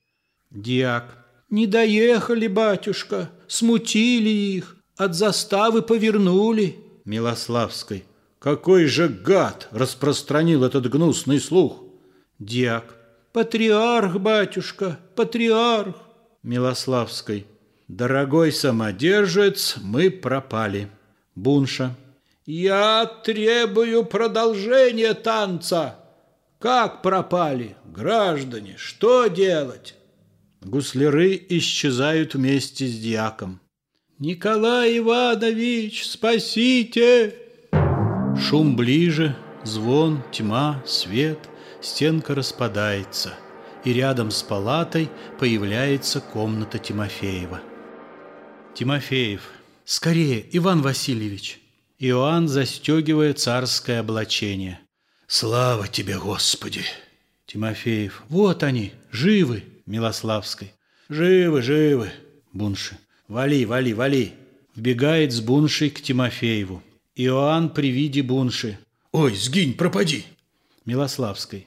Диак. 0.50 1.24
«Не 1.48 1.66
доехали, 1.66 2.46
батюшка, 2.46 3.30
смутили 3.48 4.28
их, 4.28 4.76
от 4.98 5.14
заставы 5.14 5.80
повернули». 5.80 6.76
Милославской. 7.06 8.04
«Какой 8.38 8.84
же 8.84 9.08
гад 9.08 9.68
распространил 9.70 10.62
этот 10.62 10.90
гнусный 10.90 11.40
слух!» 11.40 11.84
Диак. 12.38 12.96
«Патриарх, 13.32 14.18
батюшка, 14.18 14.98
патриарх!» 15.14 15.96
Милославской. 16.42 17.46
«Дорогой 17.88 18.50
самодержец, 18.50 19.76
мы 19.80 20.10
пропали». 20.10 20.88
Бунша. 21.36 21.94
«Я 22.44 23.06
требую 23.06 24.04
продолжения 24.04 25.14
танца!» 25.14 25.96
«Как 26.58 27.02
пропали? 27.02 27.76
Граждане, 27.84 28.74
что 28.76 29.28
делать?» 29.28 29.94
Гусляры 30.62 31.40
исчезают 31.48 32.34
вместе 32.34 32.86
с 32.86 32.98
дьяком. 32.98 33.60
«Николай 34.18 34.98
Иванович, 34.98 36.06
спасите!» 36.06 37.34
Шум 38.36 38.74
ближе, 38.74 39.36
звон, 39.62 40.22
тьма, 40.32 40.82
свет, 40.86 41.38
стенка 41.80 42.34
распадается, 42.34 43.34
и 43.84 43.92
рядом 43.92 44.30
с 44.30 44.42
палатой 44.42 45.08
появляется 45.38 46.20
комната 46.20 46.78
Тимофеева. 46.78 47.60
Тимофеев. 48.76 49.40
«Скорее, 49.86 50.44
Иван 50.52 50.82
Васильевич!» 50.82 51.60
Иоанн 51.98 52.46
застегивает 52.46 53.38
царское 53.38 54.00
облачение. 54.00 54.80
«Слава 55.26 55.88
тебе, 55.88 56.18
Господи!» 56.18 56.82
Тимофеев. 57.46 58.22
«Вот 58.28 58.62
они, 58.62 58.92
живы!» 59.10 59.64
Милославской. 59.86 60.74
«Живы, 61.08 61.62
живы!» 61.62 62.10
Бунши. 62.52 62.98
«Вали, 63.28 63.64
вали, 63.64 63.94
вали!» 63.94 64.34
Вбегает 64.74 65.32
с 65.32 65.40
Буншей 65.40 65.88
к 65.88 66.02
Тимофееву. 66.02 66.82
Иоанн 67.14 67.70
при 67.70 67.88
виде 67.88 68.22
Бунши. 68.22 68.78
«Ой, 69.10 69.34
сгинь, 69.34 69.72
пропади!» 69.72 70.26
Милославской. 70.84 71.66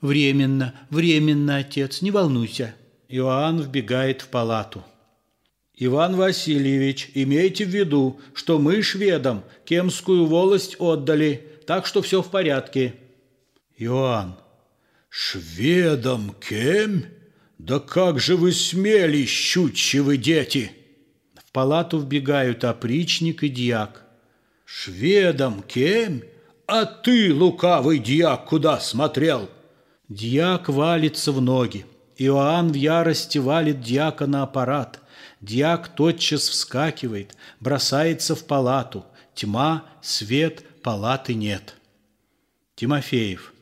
«Временно, 0.00 0.74
временно, 0.88 1.58
отец, 1.58 2.00
не 2.00 2.10
волнуйся!» 2.10 2.74
Иоанн 3.10 3.60
вбегает 3.60 4.22
в 4.22 4.28
палату. 4.28 4.82
Иван 5.80 6.16
Васильевич, 6.16 7.10
имейте 7.14 7.64
в 7.64 7.68
виду, 7.68 8.20
что 8.34 8.58
мы 8.58 8.82
шведам 8.82 9.44
Кемскую 9.64 10.26
волость 10.26 10.74
отдали, 10.80 11.46
так 11.66 11.86
что 11.86 12.02
все 12.02 12.20
в 12.20 12.30
порядке. 12.30 12.94
Иоанн. 13.76 14.34
Шведам 15.08 16.34
Кем? 16.40 17.04
Да 17.58 17.78
как 17.78 18.18
же 18.18 18.36
вы 18.36 18.52
смели, 18.52 19.24
щучьи 19.24 20.16
дети! 20.16 20.72
В 21.36 21.52
палату 21.52 21.98
вбегают 21.98 22.64
опричник 22.64 23.44
и 23.44 23.48
дьяк. 23.48 24.02
Шведам 24.64 25.62
Кем? 25.62 26.22
А 26.66 26.86
ты, 26.86 27.32
лукавый 27.32 27.98
дьяк, 28.00 28.46
куда 28.46 28.80
смотрел? 28.80 29.48
Дьяк 30.08 30.68
валится 30.68 31.30
в 31.30 31.40
ноги. 31.40 31.86
Иоанн 32.16 32.72
в 32.72 32.74
ярости 32.74 33.38
валит 33.38 33.80
дьяка 33.80 34.26
на 34.26 34.42
аппарат– 34.42 35.00
Диак 35.40 35.94
тотчас 35.94 36.48
вскакивает, 36.48 37.36
бросается 37.60 38.34
в 38.34 38.44
палату. 38.44 39.06
Тьма, 39.34 39.84
свет, 40.02 40.64
палаты 40.82 41.34
нет. 41.34 41.76
Тимофеев. 42.74 43.52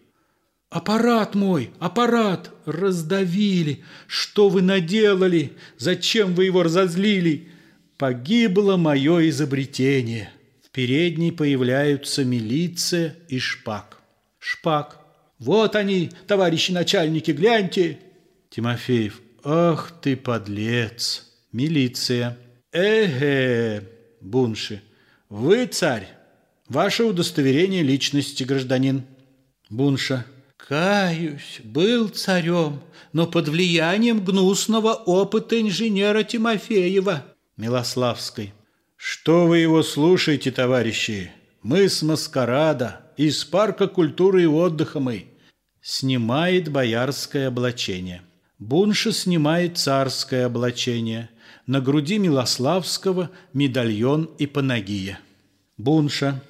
«Аппарат 0.68 1.34
мой, 1.34 1.70
аппарат! 1.78 2.50
Раздавили! 2.66 3.84
Что 4.08 4.48
вы 4.48 4.62
наделали? 4.62 5.52
Зачем 5.78 6.34
вы 6.34 6.46
его 6.46 6.62
разозлили? 6.64 7.48
Погибло 7.96 8.76
мое 8.76 9.28
изобретение!» 9.28 10.30
В 10.66 10.70
передней 10.70 11.30
появляются 11.30 12.24
милиция 12.24 13.16
и 13.28 13.38
шпак. 13.38 14.02
Шпак. 14.38 15.00
«Вот 15.38 15.76
они, 15.76 16.10
товарищи 16.26 16.72
начальники, 16.72 17.30
гляньте!» 17.30 18.00
Тимофеев. 18.50 19.22
«Ах 19.44 19.92
ты, 20.02 20.16
подлец!» 20.16 21.25
Милиция. 21.56 22.36
Эге, 22.70 23.82
Бунши. 24.20 24.82
Вы 25.30 25.64
царь. 25.64 26.06
Ваше 26.68 27.04
удостоверение 27.04 27.82
личности, 27.82 28.44
гражданин. 28.44 29.04
Бунша. 29.70 30.26
Каюсь, 30.58 31.60
был 31.64 32.08
царем, 32.08 32.82
но 33.14 33.26
под 33.26 33.48
влиянием 33.48 34.22
гнусного 34.22 34.92
опыта 34.92 35.58
инженера 35.58 36.24
Тимофеева. 36.24 37.24
Милославской. 37.56 38.52
Что 38.96 39.46
вы 39.46 39.56
его 39.60 39.82
слушаете, 39.82 40.50
товарищи? 40.50 41.30
Мы 41.62 41.88
с 41.88 42.02
маскарада, 42.02 43.00
из 43.16 43.46
парка 43.46 43.88
культуры 43.88 44.42
и 44.42 44.46
отдыха 44.46 45.00
мы. 45.00 45.24
Снимает 45.80 46.68
боярское 46.70 47.48
облачение. 47.48 48.20
Бунша 48.58 49.10
снимает 49.10 49.78
царское 49.78 50.44
облачение– 50.44 51.30
на 51.66 51.80
груди 51.80 52.18
Милославского 52.18 53.30
медальон 53.52 54.30
и 54.38 54.46
панагия. 54.46 55.18
Бунша. 55.76 56.42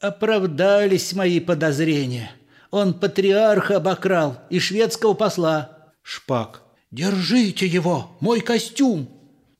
Оправдались 0.00 1.12
мои 1.12 1.40
подозрения. 1.40 2.30
Он 2.70 2.94
патриарха 2.94 3.76
обокрал 3.76 4.42
и 4.50 4.58
шведского 4.58 5.14
посла. 5.14 5.92
Шпак. 6.02 6.62
Держите 6.90 7.66
его, 7.66 8.16
мой 8.20 8.40
костюм. 8.40 9.08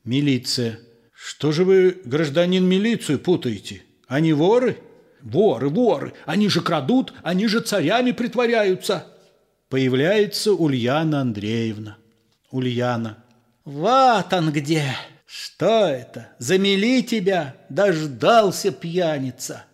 Милиция. 0.05 0.79
Что 1.13 1.53
же 1.53 1.65
вы, 1.65 2.01
гражданин, 2.05 2.65
милицию 2.65 3.19
путаете? 3.19 3.83
Они 4.07 4.33
воры? 4.33 4.79
Воры, 5.23 5.71
воры. 5.71 6.13
Они 6.27 6.49
же 6.49 6.61
крадут, 6.61 7.15
они 7.23 7.47
же 7.47 7.61
царями 7.61 8.13
притворяются. 8.13 9.07
Появляется 9.71 10.53
Ульяна 10.53 11.23
Андреевна. 11.23 11.97
Ульяна. 12.51 13.24
Вот 13.65 14.33
он 14.33 14.53
где! 14.53 14.97
Что 15.27 15.87
это? 15.87 16.29
Замели 16.39 17.03
тебя, 17.03 17.57
дождался 17.69 18.71
пьяница. 18.71 19.65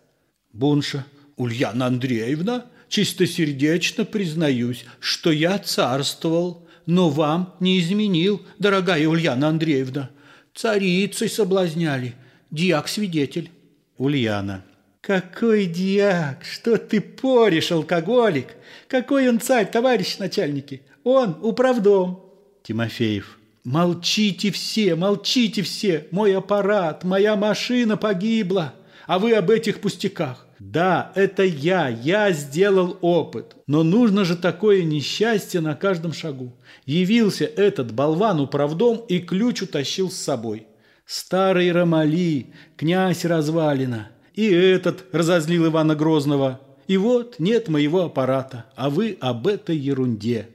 Бунша. 0.53 1.05
Ульяна 1.37 1.87
Андреевна, 1.87 2.65
чистосердечно 2.87 4.05
признаюсь, 4.05 4.85
что 4.99 5.31
я 5.31 5.57
царствовал, 5.57 6.67
но 6.85 7.09
вам 7.09 7.55
не 7.59 7.79
изменил, 7.79 8.45
дорогая 8.59 9.07
Ульяна 9.07 9.47
Андреевна. 9.47 10.11
Царицей 10.53 11.29
соблазняли, 11.29 12.13
дьяк-свидетель. 12.51 13.49
Ульяна. 13.97 14.63
Какой 15.01 15.65
дьяк, 15.65 16.45
что 16.45 16.77
ты 16.77 17.01
поришь, 17.01 17.71
алкоголик? 17.71 18.49
Какой 18.87 19.29
он 19.29 19.39
царь, 19.39 19.69
товарищ 19.71 20.17
начальники? 20.19 20.83
Он 21.03 21.39
управдом. 21.41 22.23
Тимофеев. 22.61 23.40
Молчите 23.63 24.51
все, 24.51 24.95
молчите 24.95 25.61
все. 25.61 26.07
Мой 26.11 26.35
аппарат, 26.35 27.03
моя 27.03 27.35
машина 27.35 27.95
погибла. 27.95 28.73
А 29.05 29.19
вы 29.19 29.33
об 29.33 29.49
этих 29.51 29.81
пустяках. 29.81 30.47
Да, 30.59 31.11
это 31.15 31.43
я, 31.43 31.89
я 31.89 32.31
сделал 32.31 32.97
опыт. 33.01 33.55
Но 33.67 33.83
нужно 33.83 34.25
же 34.25 34.35
такое 34.35 34.83
несчастье 34.83 35.59
на 35.59 35.75
каждом 35.75 36.13
шагу. 36.13 36.55
Явился 36.85 37.45
этот 37.45 37.93
болван 37.93 38.39
управдом 38.39 38.97
и 39.07 39.19
ключ 39.19 39.61
утащил 39.63 40.09
с 40.09 40.17
собой. 40.17 40.67
Старый 41.05 41.71
Ромали, 41.71 42.53
князь 42.77 43.25
развалина. 43.25 44.11
И 44.33 44.47
этот 44.47 45.05
разозлил 45.11 45.67
Ивана 45.67 45.95
Грозного. 45.95 46.61
И 46.87 46.97
вот 46.97 47.35
нет 47.37 47.67
моего 47.67 48.03
аппарата, 48.03 48.65
а 48.75 48.89
вы 48.89 49.17
об 49.19 49.47
этой 49.47 49.77
ерунде. 49.77 50.49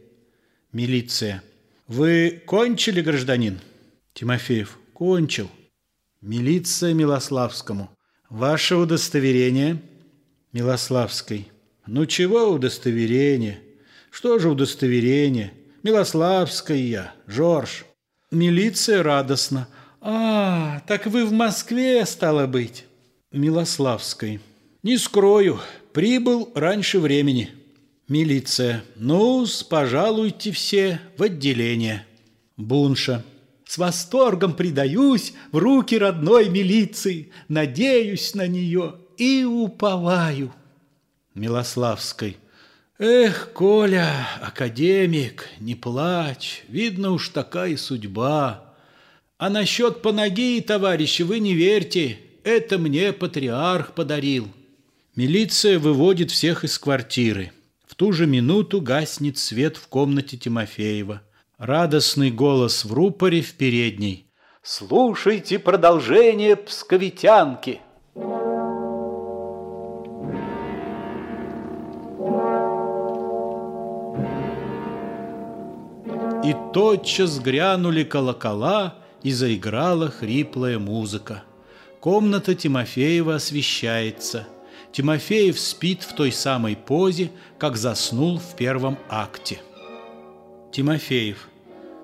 Милиция. 0.72 1.42
Вы 1.88 2.42
кончили, 2.46 3.00
гражданин? 3.00 3.60
Тимофеев. 4.12 4.78
Кончил. 4.92 5.48
Милиция 6.20 6.94
Милославскому. 6.94 7.90
Ваше 8.28 8.74
удостоверение? 8.74 9.80
Милославской. 10.52 11.48
Ну 11.86 12.06
чего 12.06 12.48
удостоверение? 12.50 13.60
Что 14.10 14.40
же 14.40 14.48
удостоверение? 14.48 15.52
Милославская 15.84 16.76
я, 16.76 17.14
Жорж. 17.28 17.84
Милиция 18.32 19.04
радостно. 19.04 19.68
А, 20.00 20.80
так 20.88 21.06
вы 21.06 21.24
в 21.24 21.30
Москве, 21.32 22.04
стало 22.04 22.48
быть. 22.48 22.84
Милославской. 23.30 24.40
Не 24.82 24.98
скрою, 24.98 25.60
прибыл 25.92 26.50
раньше 26.56 26.98
времени. 26.98 27.50
Милиция. 28.08 28.84
ну 28.94 29.44
пожалуйте 29.68 30.52
все 30.52 31.00
в 31.16 31.22
отделение. 31.24 32.06
Бунша. 32.56 33.24
С 33.66 33.78
восторгом 33.78 34.54
предаюсь 34.54 35.32
в 35.50 35.58
руки 35.58 35.98
родной 35.98 36.48
милиции, 36.48 37.32
надеюсь 37.48 38.32
на 38.36 38.46
нее 38.46 38.94
и 39.16 39.42
уповаю. 39.42 40.54
Милославской. 41.34 42.36
Эх, 43.00 43.50
Коля, 43.52 44.28
академик, 44.40 45.48
не 45.58 45.74
плачь, 45.74 46.62
видно 46.68 47.10
уж 47.10 47.30
такая 47.30 47.76
судьба. 47.76 48.76
А 49.36 49.50
насчет 49.50 50.00
панагии, 50.00 50.60
товарищи, 50.60 51.22
вы 51.22 51.40
не 51.40 51.54
верьте, 51.54 52.20
это 52.44 52.78
мне 52.78 53.12
патриарх 53.12 53.94
подарил. 53.94 54.48
Милиция 55.16 55.80
выводит 55.80 56.30
всех 56.30 56.62
из 56.62 56.78
квартиры. 56.78 57.50
Ту 57.96 58.12
же 58.12 58.26
минуту 58.26 58.82
гаснет 58.82 59.38
свет 59.38 59.78
в 59.78 59.88
комнате 59.88 60.36
Тимофеева. 60.36 61.22
Радостный 61.56 62.30
голос 62.30 62.84
в 62.84 62.92
рупоре 62.92 63.40
в 63.40 63.54
передней. 63.54 64.30
«Слушайте 64.62 65.58
продолжение 65.58 66.56
псковитянки!» 66.56 67.80
И 76.44 76.54
тотчас 76.74 77.38
грянули 77.38 78.04
колокола, 78.04 78.96
и 79.22 79.32
заиграла 79.32 80.10
хриплая 80.10 80.78
музыка. 80.78 81.44
Комната 82.00 82.54
Тимофеева 82.54 83.36
освещается. 83.36 84.46
Тимофеев 84.96 85.60
спит 85.60 86.04
в 86.04 86.14
той 86.14 86.32
самой 86.32 86.74
позе, 86.74 87.30
как 87.58 87.76
заснул 87.76 88.38
в 88.38 88.56
первом 88.56 88.96
акте. 89.10 89.60
Тимофеев. 90.72 91.48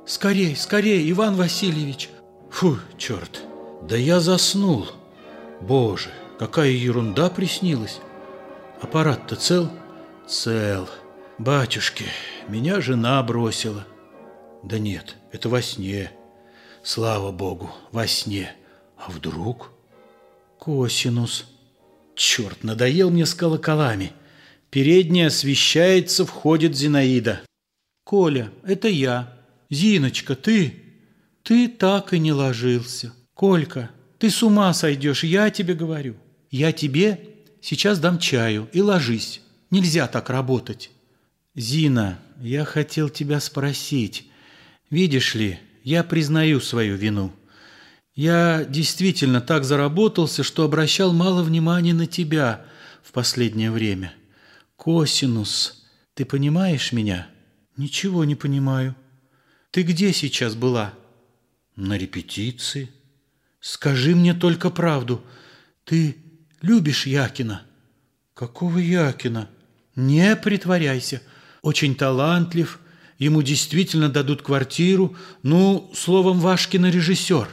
«Скорей, 0.05 0.55
скорей, 0.55 1.11
Иван 1.11 1.35
Васильевич!» 1.37 2.11
Фу, 2.51 2.77
черт, 2.99 3.45
да 3.81 3.97
я 3.97 4.21
заснул. 4.21 4.89
Боже, 5.63 6.11
какая 6.39 6.69
ерунда 6.69 7.31
приснилась. 7.31 7.99
Аппарат-то 8.83 9.37
цел? 9.37 9.71
Цел. 10.29 10.87
Батюшки, 11.39 12.05
меня 12.47 12.83
жена 12.83 13.23
бросила. 13.23 13.87
Да 14.63 14.79
нет, 14.79 15.17
это 15.31 15.49
во 15.49 15.63
сне. 15.63 16.13
Слава 16.83 17.33
Богу, 17.33 17.71
во 17.91 18.07
сне. 18.07 18.55
А 18.99 19.11
вдруг? 19.11 19.71
Косинус. 20.59 21.52
Черт, 22.25 22.63
надоел 22.63 23.11
мне 23.11 23.27
с 23.27 23.35
колоколами. 23.35 24.13
Передняя 24.71 25.27
освещается, 25.27 26.25
входит 26.25 26.77
Зинаида. 26.77 27.41
«Коля, 28.05 28.53
это 28.63 28.87
я. 28.87 29.37
Зиночка, 29.71 30.37
ты? 30.37 30.85
Ты 31.43 31.67
так 31.67 32.15
и 32.15 32.21
не 32.21 32.33
ложился. 32.33 33.13
Колька, 33.35 33.91
ты 34.21 34.31
с 34.31 34.41
ума 34.41 34.73
сойдешь, 34.73 35.25
я 35.25 35.51
тебе 35.51 35.75
говорю. 35.75 36.15
Я 36.49 36.71
тебе 36.71 37.19
сейчас 37.61 37.99
дам 37.99 38.21
чаю 38.21 38.69
и 38.73 38.81
ложись. 38.81 39.41
Нельзя 39.73 40.07
так 40.07 40.31
работать». 40.31 40.93
«Зина, 41.57 42.21
я 42.41 42.65
хотел 42.65 43.09
тебя 43.09 43.41
спросить. 43.41 44.29
Видишь 44.91 45.35
ли, 45.35 45.59
я 45.83 46.05
признаю 46.05 46.61
свою 46.61 46.95
вину. 46.95 47.33
Я 48.15 48.65
действительно 48.65 49.41
так 49.41 49.65
заработался, 49.65 50.43
что 50.43 50.65
обращал 50.65 51.13
мало 51.13 51.43
внимания 51.43 51.95
на 51.95 52.07
тебя 52.07 52.65
в 53.03 53.13
последнее 53.13 53.71
время. 53.71 54.15
Косинус, 54.77 55.85
ты 56.15 56.25
понимаешь 56.25 56.93
меня?» 56.93 57.29
Ничего 57.77 58.25
не 58.25 58.35
понимаю. 58.35 58.95
Ты 59.71 59.83
где 59.83 60.13
сейчас 60.13 60.55
была? 60.55 60.93
На 61.75 61.97
репетиции. 61.97 62.91
Скажи 63.61 64.15
мне 64.15 64.35
только 64.35 64.69
правду. 64.69 65.25
Ты 65.85 66.17
любишь 66.61 67.07
Якина? 67.07 67.63
Какого 68.35 68.79
Якина? 68.79 69.49
Не 69.97 70.37
притворяйся. 70.37 71.23
Очень 71.63 71.95
талантлив. 71.95 72.79
Ему 73.19 73.41
действительно 73.43 74.09
дадут 74.09 74.43
квартиру. 74.43 75.17
Ну, 75.43 75.91
словом, 75.95 76.41
ваш 76.41 76.69
кинорежиссер. 76.69 77.49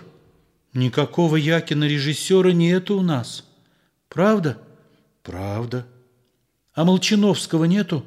Никакого 0.74 1.36
Якина 1.36 1.88
режиссера 1.88 2.52
нету 2.52 2.98
у 2.98 3.02
нас. 3.02 3.44
Правда? 4.08 4.58
Правда. 5.24 5.86
А 6.74 6.86
Молчановского 6.86 7.66
нету? 7.66 8.06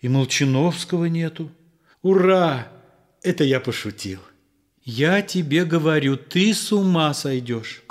и 0.00 0.08
Молчановского 0.08 1.06
нету. 1.06 1.50
Ура! 2.02 2.68
Это 3.22 3.44
я 3.44 3.60
пошутил. 3.60 4.20
Я 4.84 5.20
тебе 5.22 5.64
говорю, 5.64 6.16
ты 6.16 6.54
с 6.54 6.72
ума 6.72 7.12
сойдешь. 7.12 7.82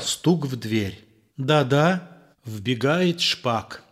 Стук 0.00 0.46
в 0.46 0.56
дверь. 0.56 1.04
Да-да, 1.36 2.08
вбегает 2.46 3.20
шпак. 3.20 3.82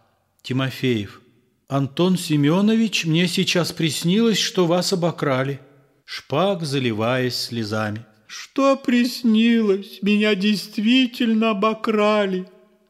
Тимофеев. 0.43 1.21
Антон 1.69 2.17
Семенович, 2.17 3.05
мне 3.05 3.29
сейчас 3.29 3.73
приснилось, 3.73 4.39
что 4.39 4.67
вас 4.67 4.93
обокрали. 4.93 5.61
Шпак, 6.05 6.63
заливаясь 6.63 7.37
слезами. 7.37 8.07
Что 8.35 8.77
приснилось? 8.77 9.99
Меня 10.01 10.35
действительно 10.35 11.51
обокрали. 11.51 12.49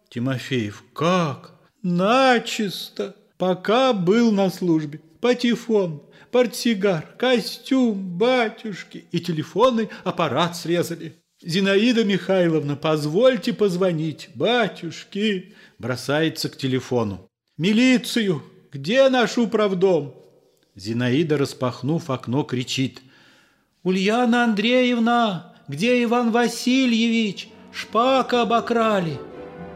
Тимофеев. 0.09 0.85
Как? 0.95 1.59
Начисто 1.83 3.17
пока 3.39 3.93
был 3.93 4.31
на 4.31 4.51
службе. 4.51 5.01
Патефон, 5.21 6.05
портсигар, 6.31 7.09
костюм, 7.19 8.17
батюшки 8.17 9.07
и 9.11 9.19
телефонный 9.19 9.89
аппарат 10.05 10.57
срезали. 10.57 11.17
Зинаида 11.43 12.05
Михайловна, 12.05 12.77
позвольте 12.77 13.53
позвонить. 13.53 14.29
Батюшки, 14.37 15.57
бросается 15.77 16.51
к 16.51 16.57
телефону. 16.57 17.29
Милицию, 17.59 18.45
где 18.71 19.09
наш 19.09 19.39
управдом? 19.39 20.15
Зинаида, 20.77 21.37
распахнув 21.37 22.11
окно, 22.11 22.45
кричит. 22.45 23.03
Ульяна 23.85 24.45
Андреевна, 24.45 25.55
где 25.67 26.05
Иван 26.05 26.31
Васильевич? 26.31 27.49
Шпака 27.73 28.43
обокрали. 28.43 29.19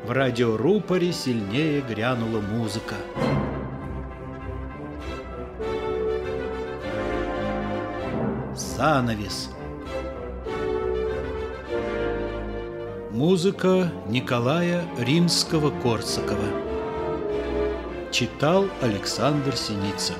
В 0.04 0.12
радиорупоре 0.12 1.12
сильнее 1.12 1.80
грянула 1.80 2.40
музыка. 2.40 2.94
Занавес. 8.54 9.50
Музыка 13.10 13.92
Николая 14.06 14.84
Римского-Корсакова. 14.98 16.48
Читал 18.12 18.66
Александр 18.80 19.56
Синица. 19.56 20.12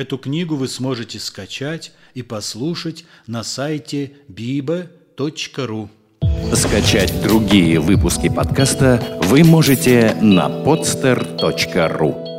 Эту 0.00 0.16
книгу 0.16 0.56
вы 0.56 0.66
сможете 0.66 1.18
скачать 1.18 1.92
и 2.14 2.22
послушать 2.22 3.04
на 3.26 3.42
сайте 3.42 4.12
biba.ru. 4.30 5.90
Скачать 6.54 7.22
другие 7.22 7.78
выпуски 7.80 8.30
подкаста 8.30 9.20
вы 9.24 9.44
можете 9.44 10.16
на 10.22 10.48
podster.ru 10.48 12.29